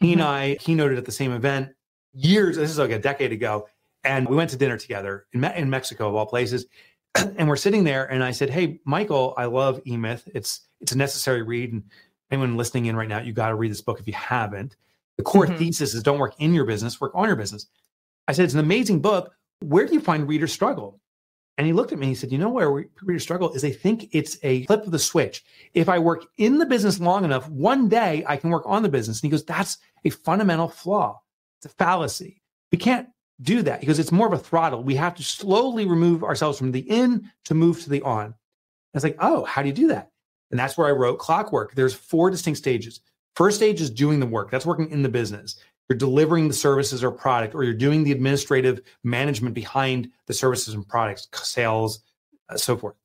He 0.00 0.12
and 0.12 0.20
mm-hmm. 0.20 0.30
I 0.30 0.56
keynoted 0.60 0.98
at 0.98 1.06
the 1.06 1.12
same 1.12 1.32
event 1.32 1.70
years, 2.12 2.56
this 2.56 2.70
is 2.70 2.78
like 2.78 2.90
a 2.90 2.98
decade 2.98 3.32
ago. 3.32 3.68
And 4.04 4.28
we 4.28 4.36
went 4.36 4.50
to 4.50 4.56
dinner 4.56 4.78
together 4.78 5.26
in, 5.32 5.40
Me- 5.40 5.52
in 5.56 5.68
Mexico, 5.68 6.08
of 6.08 6.14
all 6.14 6.26
places. 6.26 6.66
and 7.14 7.48
we're 7.48 7.56
sitting 7.56 7.84
there, 7.84 8.06
and 8.06 8.22
I 8.22 8.30
said, 8.30 8.50
Hey, 8.50 8.80
Michael, 8.84 9.34
I 9.36 9.46
love 9.46 9.80
E 9.86 9.96
Myth. 9.96 10.28
It's, 10.34 10.68
it's 10.80 10.92
a 10.92 10.98
necessary 10.98 11.42
read. 11.42 11.72
And 11.72 11.82
anyone 12.30 12.56
listening 12.56 12.86
in 12.86 12.96
right 12.96 13.08
now, 13.08 13.20
you 13.20 13.32
got 13.32 13.48
to 13.48 13.54
read 13.54 13.70
this 13.70 13.80
book 13.80 14.00
if 14.00 14.06
you 14.06 14.14
haven't. 14.14 14.76
The 15.16 15.24
core 15.24 15.46
mm-hmm. 15.46 15.56
thesis 15.56 15.94
is 15.94 16.02
don't 16.02 16.18
work 16.18 16.34
in 16.38 16.54
your 16.54 16.64
business, 16.64 17.00
work 17.00 17.12
on 17.14 17.26
your 17.26 17.36
business. 17.36 17.66
I 18.28 18.32
said, 18.32 18.44
it's 18.44 18.54
an 18.54 18.60
amazing 18.60 19.00
book. 19.00 19.32
Where 19.60 19.86
do 19.86 19.94
you 19.94 20.00
find 20.00 20.28
readers 20.28 20.52
struggle? 20.52 21.00
And 21.56 21.66
he 21.66 21.72
looked 21.72 21.90
at 21.92 21.98
me 21.98 22.06
and 22.06 22.10
he 22.10 22.14
said, 22.14 22.30
You 22.30 22.38
know 22.38 22.50
where 22.50 22.70
readers 23.02 23.24
struggle 23.24 23.52
is 23.52 23.62
they 23.62 23.72
think 23.72 24.08
it's 24.12 24.38
a 24.44 24.64
flip 24.66 24.84
of 24.86 24.92
the 24.92 24.98
switch. 24.98 25.44
If 25.74 25.88
I 25.88 25.98
work 25.98 26.24
in 26.36 26.58
the 26.58 26.66
business 26.66 27.00
long 27.00 27.24
enough, 27.24 27.48
one 27.48 27.88
day 27.88 28.24
I 28.28 28.36
can 28.36 28.50
work 28.50 28.62
on 28.64 28.84
the 28.84 28.88
business. 28.88 29.18
And 29.18 29.24
he 29.24 29.30
goes, 29.30 29.44
That's 29.44 29.78
a 30.04 30.10
fundamental 30.10 30.68
flaw. 30.68 31.20
It's 31.58 31.72
a 31.72 31.76
fallacy. 31.76 32.42
We 32.72 32.78
can't 32.78 33.08
do 33.40 33.62
that 33.62 33.80
because 33.80 33.98
it's 33.98 34.12
more 34.12 34.26
of 34.26 34.32
a 34.32 34.38
throttle. 34.38 34.82
We 34.82 34.96
have 34.96 35.14
to 35.16 35.22
slowly 35.22 35.86
remove 35.86 36.24
ourselves 36.24 36.58
from 36.58 36.72
the 36.72 36.80
in 36.80 37.30
to 37.44 37.54
move 37.54 37.82
to 37.82 37.90
the 37.90 38.02
on. 38.02 38.26
And 38.26 38.34
it's 38.94 39.04
like, 39.04 39.16
Oh, 39.20 39.44
how 39.44 39.62
do 39.62 39.68
you 39.68 39.74
do 39.74 39.88
that? 39.88 40.10
And 40.50 40.58
that's 40.58 40.76
where 40.76 40.88
I 40.88 40.92
wrote 40.92 41.18
Clockwork. 41.18 41.74
There's 41.74 41.94
four 41.94 42.30
distinct 42.30 42.58
stages. 42.58 43.00
First 43.36 43.56
stage 43.56 43.80
is 43.80 43.90
doing 43.90 44.18
the 44.18 44.26
work. 44.26 44.50
That's 44.50 44.66
working 44.66 44.90
in 44.90 45.02
the 45.02 45.08
business. 45.08 45.56
You're 45.88 45.98
delivering 45.98 46.48
the 46.48 46.54
services 46.54 47.02
or 47.02 47.10
product, 47.10 47.54
or 47.54 47.64
you're 47.64 47.72
doing 47.72 48.04
the 48.04 48.12
administrative 48.12 48.82
management 49.04 49.54
behind 49.54 50.10
the 50.26 50.34
services 50.34 50.74
and 50.74 50.86
products, 50.86 51.28
sales, 51.32 52.00
uh, 52.50 52.56
so 52.56 52.76
forth. 52.76 52.96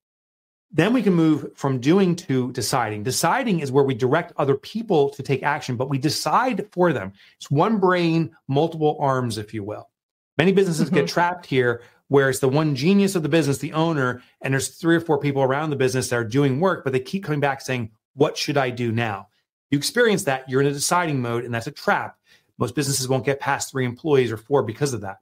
Then 0.76 0.92
we 0.92 1.04
can 1.04 1.14
move 1.14 1.56
from 1.56 1.80
doing 1.80 2.16
to 2.16 2.52
deciding. 2.52 3.04
Deciding 3.04 3.60
is 3.60 3.72
where 3.72 3.84
we 3.84 3.94
direct 3.94 4.34
other 4.38 4.56
people 4.56 5.10
to 5.12 5.22
take 5.22 5.44
action, 5.44 5.78
but 5.78 5.90
we 5.90 6.00
decide 6.00 6.68
for 6.72 6.92
them. 6.92 7.14
It's 7.38 7.52
one 7.52 7.78
brain, 7.78 8.36
multiple 8.48 8.98
arms, 9.00 9.38
if 9.38 9.54
you 9.54 9.64
will. 9.64 9.90
Many 10.38 10.52
businesses 10.52 10.88
mm-hmm. 10.88 10.96
get 10.96 11.08
trapped 11.08 11.46
here 11.46 11.84
where 12.08 12.30
it's 12.30 12.40
the 12.40 12.50
one 12.50 12.76
genius 12.76 13.16
of 13.16 13.24
the 13.24 13.30
business, 13.30 13.60
the 13.60 13.74
owner, 13.74 14.24
and 14.42 14.54
there's 14.54 14.70
three 14.70 14.96
or 14.96 15.00
four 15.00 15.20
people 15.20 15.44
around 15.44 15.70
the 15.70 15.76
business 15.76 16.10
that 16.10 16.16
are 16.16 16.24
doing 16.24 16.60
work, 16.60 16.84
but 16.84 16.92
they 16.92 17.00
keep 17.00 17.24
coming 17.24 17.40
back 17.40 17.62
saying, 17.62 17.92
What 18.16 18.36
should 18.36 18.58
I 18.58 18.72
do 18.72 18.92
now? 18.92 19.28
You 19.70 19.78
experience 19.78 20.24
that, 20.24 20.50
you're 20.50 20.62
in 20.62 20.68
a 20.68 20.74
deciding 20.74 21.22
mode, 21.22 21.46
and 21.46 21.54
that's 21.54 21.68
a 21.68 21.72
trap. 21.72 22.18
Most 22.58 22.76
businesses 22.76 23.08
won't 23.08 23.26
get 23.26 23.40
past 23.40 23.72
three 23.72 23.86
employees 23.86 24.32
or 24.32 24.38
four 24.38 24.64
because 24.64 24.94
of 24.94 25.02
that. 25.02 25.18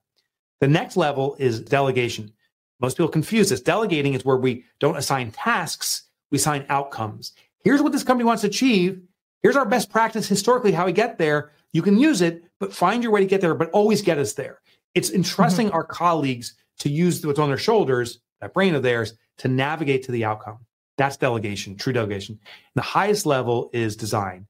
The 0.59 0.67
next 0.67 0.97
level 0.97 1.35
is 1.39 1.61
delegation. 1.61 2.33
Most 2.81 2.97
people 2.97 3.09
confuse 3.09 3.49
this. 3.49 3.61
Delegating 3.61 4.13
is 4.13 4.25
where 4.25 4.37
we 4.37 4.65
don't 4.79 4.97
assign 4.97 5.31
tasks, 5.31 6.03
we 6.31 6.37
assign 6.37 6.65
outcomes. 6.69 7.33
Here's 7.63 7.81
what 7.81 7.91
this 7.91 8.03
company 8.03 8.25
wants 8.25 8.41
to 8.41 8.47
achieve. 8.47 9.01
Here's 9.43 9.55
our 9.55 9.65
best 9.65 9.91
practice 9.91 10.27
historically, 10.27 10.71
how 10.71 10.85
we 10.85 10.91
get 10.91 11.17
there. 11.17 11.51
You 11.73 11.81
can 11.81 11.97
use 11.97 12.21
it, 12.21 12.43
but 12.59 12.73
find 12.73 13.03
your 13.03 13.11
way 13.11 13.21
to 13.21 13.27
get 13.27 13.41
there, 13.41 13.55
but 13.55 13.69
always 13.71 14.01
get 14.01 14.17
us 14.17 14.33
there. 14.33 14.59
It's 14.95 15.11
entrusting 15.11 15.67
mm-hmm. 15.67 15.75
our 15.75 15.83
colleagues 15.83 16.55
to 16.79 16.89
use 16.89 17.25
what's 17.25 17.39
on 17.39 17.49
their 17.49 17.57
shoulders, 17.57 18.19
that 18.41 18.53
brain 18.53 18.75
of 18.75 18.83
theirs, 18.83 19.13
to 19.37 19.47
navigate 19.47 20.03
to 20.03 20.11
the 20.11 20.25
outcome. 20.25 20.59
That's 20.97 21.17
delegation, 21.17 21.77
true 21.77 21.93
delegation. 21.93 22.37
And 22.41 22.83
the 22.83 22.87
highest 22.87 23.25
level 23.25 23.69
is 23.73 23.95
design. 23.95 24.47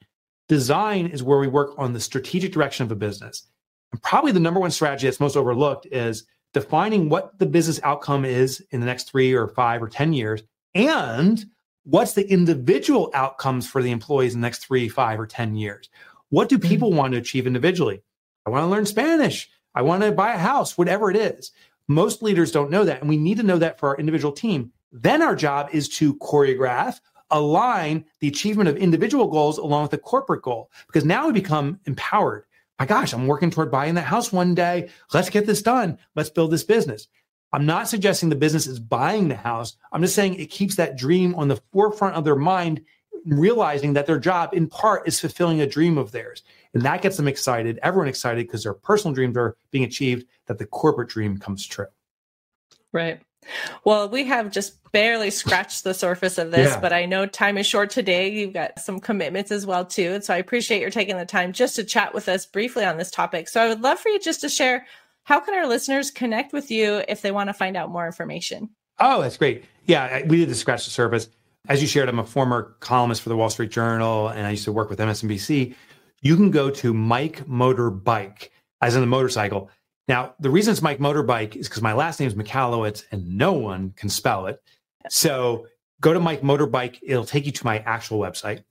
Design 0.49 1.07
is 1.07 1.23
where 1.23 1.39
we 1.39 1.47
work 1.47 1.71
on 1.77 1.93
the 1.93 1.99
strategic 1.99 2.51
direction 2.51 2.83
of 2.85 2.91
a 2.91 2.95
business. 2.95 3.47
And 3.91 4.01
probably 4.01 4.31
the 4.31 4.39
number 4.39 4.59
one 4.59 4.71
strategy 4.71 5.07
that's 5.07 5.19
most 5.19 5.37
overlooked 5.37 5.85
is 5.91 6.25
defining 6.53 7.09
what 7.09 7.37
the 7.39 7.45
business 7.45 7.79
outcome 7.83 8.25
is 8.25 8.63
in 8.71 8.79
the 8.79 8.85
next 8.85 9.09
three 9.09 9.33
or 9.33 9.47
five 9.47 9.81
or 9.81 9.87
10 9.87 10.13
years 10.13 10.43
and 10.75 11.45
what's 11.83 12.13
the 12.13 12.29
individual 12.29 13.09
outcomes 13.13 13.67
for 13.67 13.81
the 13.81 13.91
employees 13.91 14.33
in 14.33 14.41
the 14.41 14.45
next 14.45 14.65
three, 14.65 14.87
five, 14.87 15.19
or 15.19 15.27
10 15.27 15.55
years. 15.55 15.89
What 16.29 16.49
do 16.49 16.59
people 16.59 16.89
mm-hmm. 16.89 16.97
want 16.97 17.13
to 17.13 17.19
achieve 17.19 17.47
individually? 17.47 18.03
I 18.45 18.49
want 18.49 18.63
to 18.63 18.67
learn 18.67 18.85
Spanish. 18.85 19.49
I 19.75 19.81
want 19.81 20.03
to 20.03 20.11
buy 20.11 20.33
a 20.33 20.37
house, 20.37 20.77
whatever 20.77 21.09
it 21.09 21.17
is. 21.17 21.51
Most 21.87 22.21
leaders 22.21 22.51
don't 22.51 22.71
know 22.71 22.85
that. 22.85 23.01
And 23.01 23.09
we 23.09 23.17
need 23.17 23.37
to 23.37 23.43
know 23.43 23.57
that 23.57 23.79
for 23.79 23.89
our 23.89 23.97
individual 23.97 24.31
team. 24.31 24.71
Then 24.91 25.21
our 25.21 25.35
job 25.35 25.69
is 25.71 25.87
to 25.89 26.15
choreograph, 26.15 26.99
align 27.29 28.05
the 28.19 28.27
achievement 28.27 28.69
of 28.69 28.77
individual 28.77 29.27
goals 29.27 29.57
along 29.57 29.83
with 29.83 29.91
the 29.91 29.97
corporate 29.97 30.41
goal, 30.41 30.69
because 30.87 31.05
now 31.05 31.27
we 31.27 31.33
become 31.33 31.79
empowered. 31.85 32.45
My 32.81 32.87
gosh, 32.87 33.13
I'm 33.13 33.27
working 33.27 33.51
toward 33.51 33.69
buying 33.69 33.93
that 33.93 34.05
house 34.05 34.33
one 34.33 34.55
day. 34.55 34.89
Let's 35.13 35.29
get 35.29 35.45
this 35.45 35.61
done. 35.61 35.99
Let's 36.15 36.31
build 36.31 36.49
this 36.49 36.63
business. 36.63 37.09
I'm 37.53 37.67
not 37.67 37.87
suggesting 37.87 38.29
the 38.29 38.35
business 38.35 38.65
is 38.65 38.79
buying 38.79 39.27
the 39.27 39.35
house. 39.35 39.75
I'm 39.91 40.01
just 40.01 40.15
saying 40.15 40.33
it 40.33 40.49
keeps 40.49 40.77
that 40.77 40.97
dream 40.97 41.35
on 41.35 41.47
the 41.47 41.61
forefront 41.71 42.15
of 42.15 42.23
their 42.23 42.35
mind, 42.35 42.81
realizing 43.23 43.93
that 43.93 44.07
their 44.07 44.17
job 44.17 44.55
in 44.55 44.65
part 44.67 45.07
is 45.07 45.19
fulfilling 45.19 45.61
a 45.61 45.67
dream 45.67 45.99
of 45.99 46.11
theirs. 46.11 46.41
And 46.73 46.81
that 46.81 47.03
gets 47.03 47.17
them 47.17 47.27
excited, 47.27 47.79
everyone 47.83 48.07
excited 48.07 48.47
because 48.47 48.63
their 48.63 48.73
personal 48.73 49.13
dreams 49.13 49.37
are 49.37 49.55
being 49.69 49.83
achieved, 49.83 50.25
that 50.47 50.57
the 50.57 50.65
corporate 50.65 51.09
dream 51.09 51.37
comes 51.37 51.67
true. 51.67 51.85
Right. 52.91 53.21
Well, 53.83 54.09
we 54.09 54.25
have 54.25 54.51
just 54.51 54.77
barely 54.91 55.31
scratched 55.31 55.83
the 55.83 55.93
surface 55.93 56.37
of 56.37 56.51
this, 56.51 56.71
yeah. 56.71 56.79
but 56.79 56.93
I 56.93 57.05
know 57.05 57.25
time 57.25 57.57
is 57.57 57.65
short 57.65 57.89
today. 57.89 58.29
You've 58.29 58.53
got 58.53 58.79
some 58.79 58.99
commitments 58.99 59.51
as 59.51 59.65
well 59.65 59.85
too, 59.85 60.11
and 60.13 60.23
so 60.23 60.33
I 60.33 60.37
appreciate 60.37 60.81
your 60.81 60.89
taking 60.89 61.17
the 61.17 61.25
time 61.25 61.53
just 61.53 61.75
to 61.77 61.83
chat 61.83 62.13
with 62.13 62.27
us 62.27 62.45
briefly 62.45 62.85
on 62.85 62.97
this 62.97 63.11
topic. 63.11 63.47
So 63.47 63.61
I 63.61 63.67
would 63.67 63.81
love 63.81 63.99
for 63.99 64.09
you 64.09 64.19
just 64.19 64.41
to 64.41 64.49
share 64.49 64.85
how 65.23 65.39
can 65.39 65.53
our 65.53 65.67
listeners 65.67 66.11
connect 66.11 66.53
with 66.53 66.71
you 66.71 67.03
if 67.07 67.21
they 67.21 67.31
want 67.31 67.49
to 67.49 67.53
find 67.53 67.77
out 67.77 67.89
more 67.89 68.05
information. 68.05 68.69
Oh, 68.99 69.21
that's 69.21 69.37
great. 69.37 69.65
Yeah, 69.85 70.25
we 70.25 70.37
did 70.37 70.49
the 70.49 70.55
scratch 70.55 70.85
the 70.85 70.91
surface. 70.91 71.29
As 71.67 71.81
you 71.81 71.87
shared, 71.87 72.09
I'm 72.09 72.19
a 72.19 72.25
former 72.25 72.75
columnist 72.79 73.21
for 73.21 73.29
the 73.29 73.37
Wall 73.37 73.49
Street 73.49 73.71
Journal, 73.71 74.29
and 74.29 74.47
I 74.47 74.51
used 74.51 74.65
to 74.65 74.71
work 74.71 74.89
with 74.89 74.99
MSNBC. 74.99 75.75
you 76.21 76.35
can 76.35 76.51
go 76.51 76.69
to 76.69 76.93
Mike 76.93 77.45
Motorbike, 77.47 78.49
as 78.81 78.95
in 78.95 79.01
the 79.01 79.07
motorcycle. 79.07 79.69
Now, 80.11 80.35
the 80.41 80.49
reason 80.49 80.73
it's 80.73 80.81
Mike 80.81 80.99
Motorbike 80.99 81.55
is 81.55 81.69
because 81.69 81.81
my 81.81 81.93
last 81.93 82.19
name 82.19 82.27
is 82.27 82.35
Michalowicz 82.35 83.05
and 83.13 83.37
no 83.37 83.53
one 83.53 83.93
can 83.95 84.09
spell 84.09 84.47
it. 84.47 84.61
So 85.09 85.67
go 86.01 86.11
to 86.11 86.19
Mike 86.19 86.41
Motorbike. 86.41 86.99
It'll 87.01 87.23
take 87.23 87.45
you 87.45 87.53
to 87.53 87.63
my 87.65 87.79
actual 87.79 88.19
website. 88.19 88.65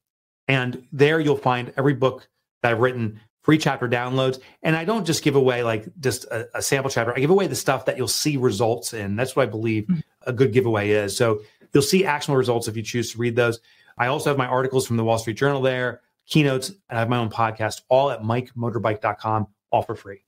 And 0.49 0.87
there 0.93 1.19
you'll 1.19 1.39
find 1.39 1.73
every 1.79 1.95
book 1.95 2.29
that 2.61 2.73
I've 2.73 2.81
written, 2.81 3.21
free 3.41 3.57
chapter 3.57 3.89
downloads. 3.89 4.39
And 4.63 4.77
I 4.77 4.85
don't 4.85 5.07
just 5.07 5.23
give 5.23 5.35
away 5.35 5.63
like 5.63 5.87
just 5.99 6.25
a, 6.27 6.47
a 6.59 6.61
sample 6.61 6.91
chapter. 6.91 7.17
I 7.17 7.21
give 7.21 7.31
away 7.31 7.47
the 7.47 7.57
stuff 7.57 7.87
that 7.87 7.97
you'll 7.97 8.07
see 8.07 8.37
results 8.37 8.93
in. 8.93 9.17
That's 9.17 9.35
what 9.35 9.45
I 9.45 9.51
believe 9.51 9.85
mm-hmm. 9.85 10.01
a 10.27 10.35
good 10.35 10.53
giveaway 10.53 10.91
is. 10.91 11.17
So 11.17 11.41
you'll 11.73 11.83
see 11.83 12.05
actionable 12.05 12.37
results 12.37 12.69
if 12.69 12.77
you 12.77 12.83
choose 12.83 13.13
to 13.13 13.19
read 13.19 13.35
those. 13.35 13.61
I 13.97 14.09
also 14.09 14.29
have 14.29 14.37
my 14.37 14.47
articles 14.47 14.87
from 14.87 14.99
the 14.99 15.05
Wall 15.05 15.17
Street 15.17 15.39
Journal 15.39 15.63
there, 15.63 16.03
keynotes, 16.27 16.69
and 16.69 16.79
I 16.91 16.99
have 16.99 17.09
my 17.09 17.17
own 17.17 17.31
podcast, 17.31 17.81
all 17.89 18.11
at 18.11 18.21
mikemotorbike.com, 18.21 19.47
all 19.71 19.81
for 19.81 19.95
free. 19.95 20.23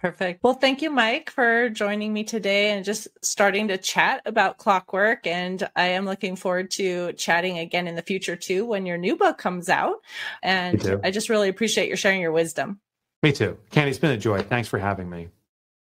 Perfect. 0.00 0.42
Well, 0.42 0.54
thank 0.54 0.80
you, 0.80 0.88
Mike, 0.88 1.28
for 1.28 1.68
joining 1.68 2.14
me 2.14 2.24
today 2.24 2.70
and 2.70 2.86
just 2.86 3.06
starting 3.20 3.68
to 3.68 3.76
chat 3.76 4.22
about 4.24 4.56
clockwork. 4.56 5.26
And 5.26 5.68
I 5.76 5.88
am 5.88 6.06
looking 6.06 6.36
forward 6.36 6.70
to 6.72 7.12
chatting 7.12 7.58
again 7.58 7.86
in 7.86 7.96
the 7.96 8.02
future 8.02 8.34
too 8.34 8.64
when 8.64 8.86
your 8.86 8.96
new 8.96 9.14
book 9.14 9.36
comes 9.36 9.68
out. 9.68 9.96
And 10.42 11.00
I 11.04 11.10
just 11.10 11.28
really 11.28 11.50
appreciate 11.50 11.88
your 11.88 11.98
sharing 11.98 12.22
your 12.22 12.32
wisdom. 12.32 12.80
Me 13.22 13.30
too. 13.30 13.58
Candy, 13.70 13.90
it's 13.90 13.98
been 13.98 14.12
a 14.12 14.16
joy. 14.16 14.42
Thanks 14.42 14.68
for 14.68 14.78
having 14.78 15.10
me. 15.10 15.28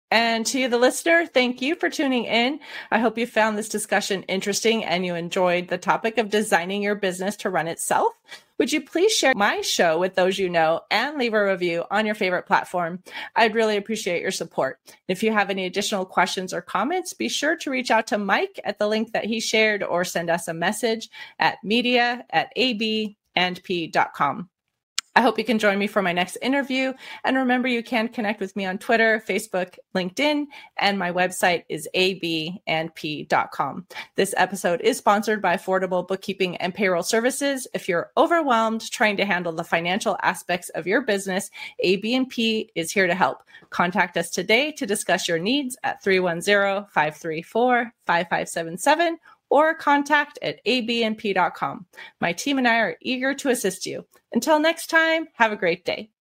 And 0.10 0.44
to 0.48 0.68
the 0.68 0.80
listener, 0.80 1.28
thank 1.28 1.62
you 1.62 1.76
for 1.76 1.88
tuning 1.88 2.26
in. 2.26 2.60
I 2.90 2.98
hope 2.98 3.20
you 3.20 3.28
found 3.28 3.60
this 3.60 3.70
discussion 3.70 4.24
interesting 4.24 4.84
and 4.84 5.06
you 5.06 5.14
enjoyed 5.14 5.68
the 5.68 5.78
topic 5.78 6.18
of 6.18 6.32
designing 6.32 6.82
your 6.82 6.96
business 6.96 7.36
to 7.38 7.52
run 7.52 7.68
itself. 7.68 8.14
Would 8.60 8.74
you 8.74 8.82
please 8.82 9.14
share 9.14 9.34
my 9.36 9.62
show 9.62 9.98
with 9.98 10.16
those 10.16 10.38
you 10.38 10.50
know 10.50 10.82
and 10.92 11.18
leave 11.18 11.34
a 11.34 11.46
review 11.46 11.86
on 11.90 12.06
your 12.06 12.14
favorite 12.14 12.46
platform? 12.46 13.02
I'd 13.34 13.56
really 13.56 13.78
appreciate 13.78 14.22
your 14.22 14.32
support. 14.32 14.80
If 15.08 15.24
you 15.24 15.32
have 15.32 15.50
any 15.50 15.66
additional 15.66 16.06
questions 16.06 16.54
or 16.54 16.62
comments, 16.62 17.14
be 17.14 17.30
sure 17.30 17.56
to 17.56 17.72
reach 17.72 17.90
out 17.90 18.08
to 18.08 18.18
Mike 18.18 18.60
at 18.66 18.78
the 18.78 18.88
link 18.88 19.14
that 19.14 19.26
he 19.26 19.40
shared 19.40 19.82
or 19.82 20.04
send 20.04 20.30
us 20.30 20.50
a 20.50 20.54
message 20.54 21.10
at 21.40 21.58
media 21.64 22.26
at 22.32 22.52
abandp.com. 22.58 24.50
I 25.20 25.22
hope 25.22 25.38
you 25.38 25.44
can 25.44 25.60
join 25.60 25.78
me 25.78 25.88
for 25.88 26.02
my 26.02 26.14
next 26.14 26.38
interview. 26.42 26.94
And 27.26 27.36
remember, 27.36 27.68
you 27.68 27.84
can 27.84 28.08
connect 28.08 28.40
with 28.40 28.56
me 28.56 28.66
on 28.66 28.78
Twitter, 28.78 29.22
Facebook, 29.28 29.78
LinkedIn, 29.94 30.46
and 30.78 30.98
my 30.98 31.12
website 31.12 31.66
is 31.68 31.90
abandp.com. 31.94 33.86
This 34.16 34.34
episode 34.38 34.80
is 34.80 34.98
sponsored 34.98 35.42
by 35.42 35.58
Affordable 35.58 36.08
Bookkeeping 36.08 36.56
and 36.56 36.74
Payroll 36.74 37.04
Services. 37.04 37.68
If 37.74 37.90
you're 37.90 38.12
overwhelmed 38.16 38.90
trying 38.90 39.18
to 39.18 39.26
handle 39.26 39.52
the 39.52 39.66
financial 39.66 40.16
aspects 40.24 40.70
of 40.70 40.88
your 40.88 41.02
business, 41.02 41.52
ABNP 41.84 42.70
is 42.76 42.90
here 42.90 43.08
to 43.08 43.14
help. 43.14 43.44
Contact 43.72 44.16
us 44.16 44.30
today 44.30 44.72
to 44.72 44.86
discuss 44.86 45.28
your 45.28 45.38
needs 45.38 45.76
at 45.84 46.02
310 46.02 46.86
534 46.94 47.92
5577 48.06 49.20
or 49.50 49.76
contact 49.76 50.40
at 50.42 50.64
abnp.com. 50.66 51.86
My 52.22 52.34
team 52.34 52.58
and 52.58 52.68
I 52.68 52.78
are 52.78 52.98
eager 53.02 53.34
to 53.36 53.50
assist 53.50 53.86
you. 53.86 54.06
Until 54.34 54.60
next 54.60 54.88
time, 54.88 55.28
have 55.34 55.52
a 55.52 55.58
great 55.58 55.86
day. 55.86 56.12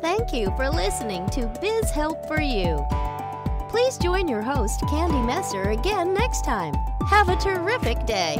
Thank 0.00 0.32
you 0.32 0.52
for 0.56 0.70
listening 0.70 1.28
to 1.30 1.52
Biz 1.60 1.90
Help 1.90 2.26
for 2.26 2.40
You. 2.40 2.84
Please 3.68 3.98
join 3.98 4.28
your 4.28 4.42
host, 4.42 4.80
Candy 4.88 5.20
Messer, 5.20 5.70
again 5.70 6.14
next 6.14 6.44
time. 6.44 6.74
Have 7.08 7.28
a 7.28 7.36
terrific 7.36 8.06
day. 8.06 8.38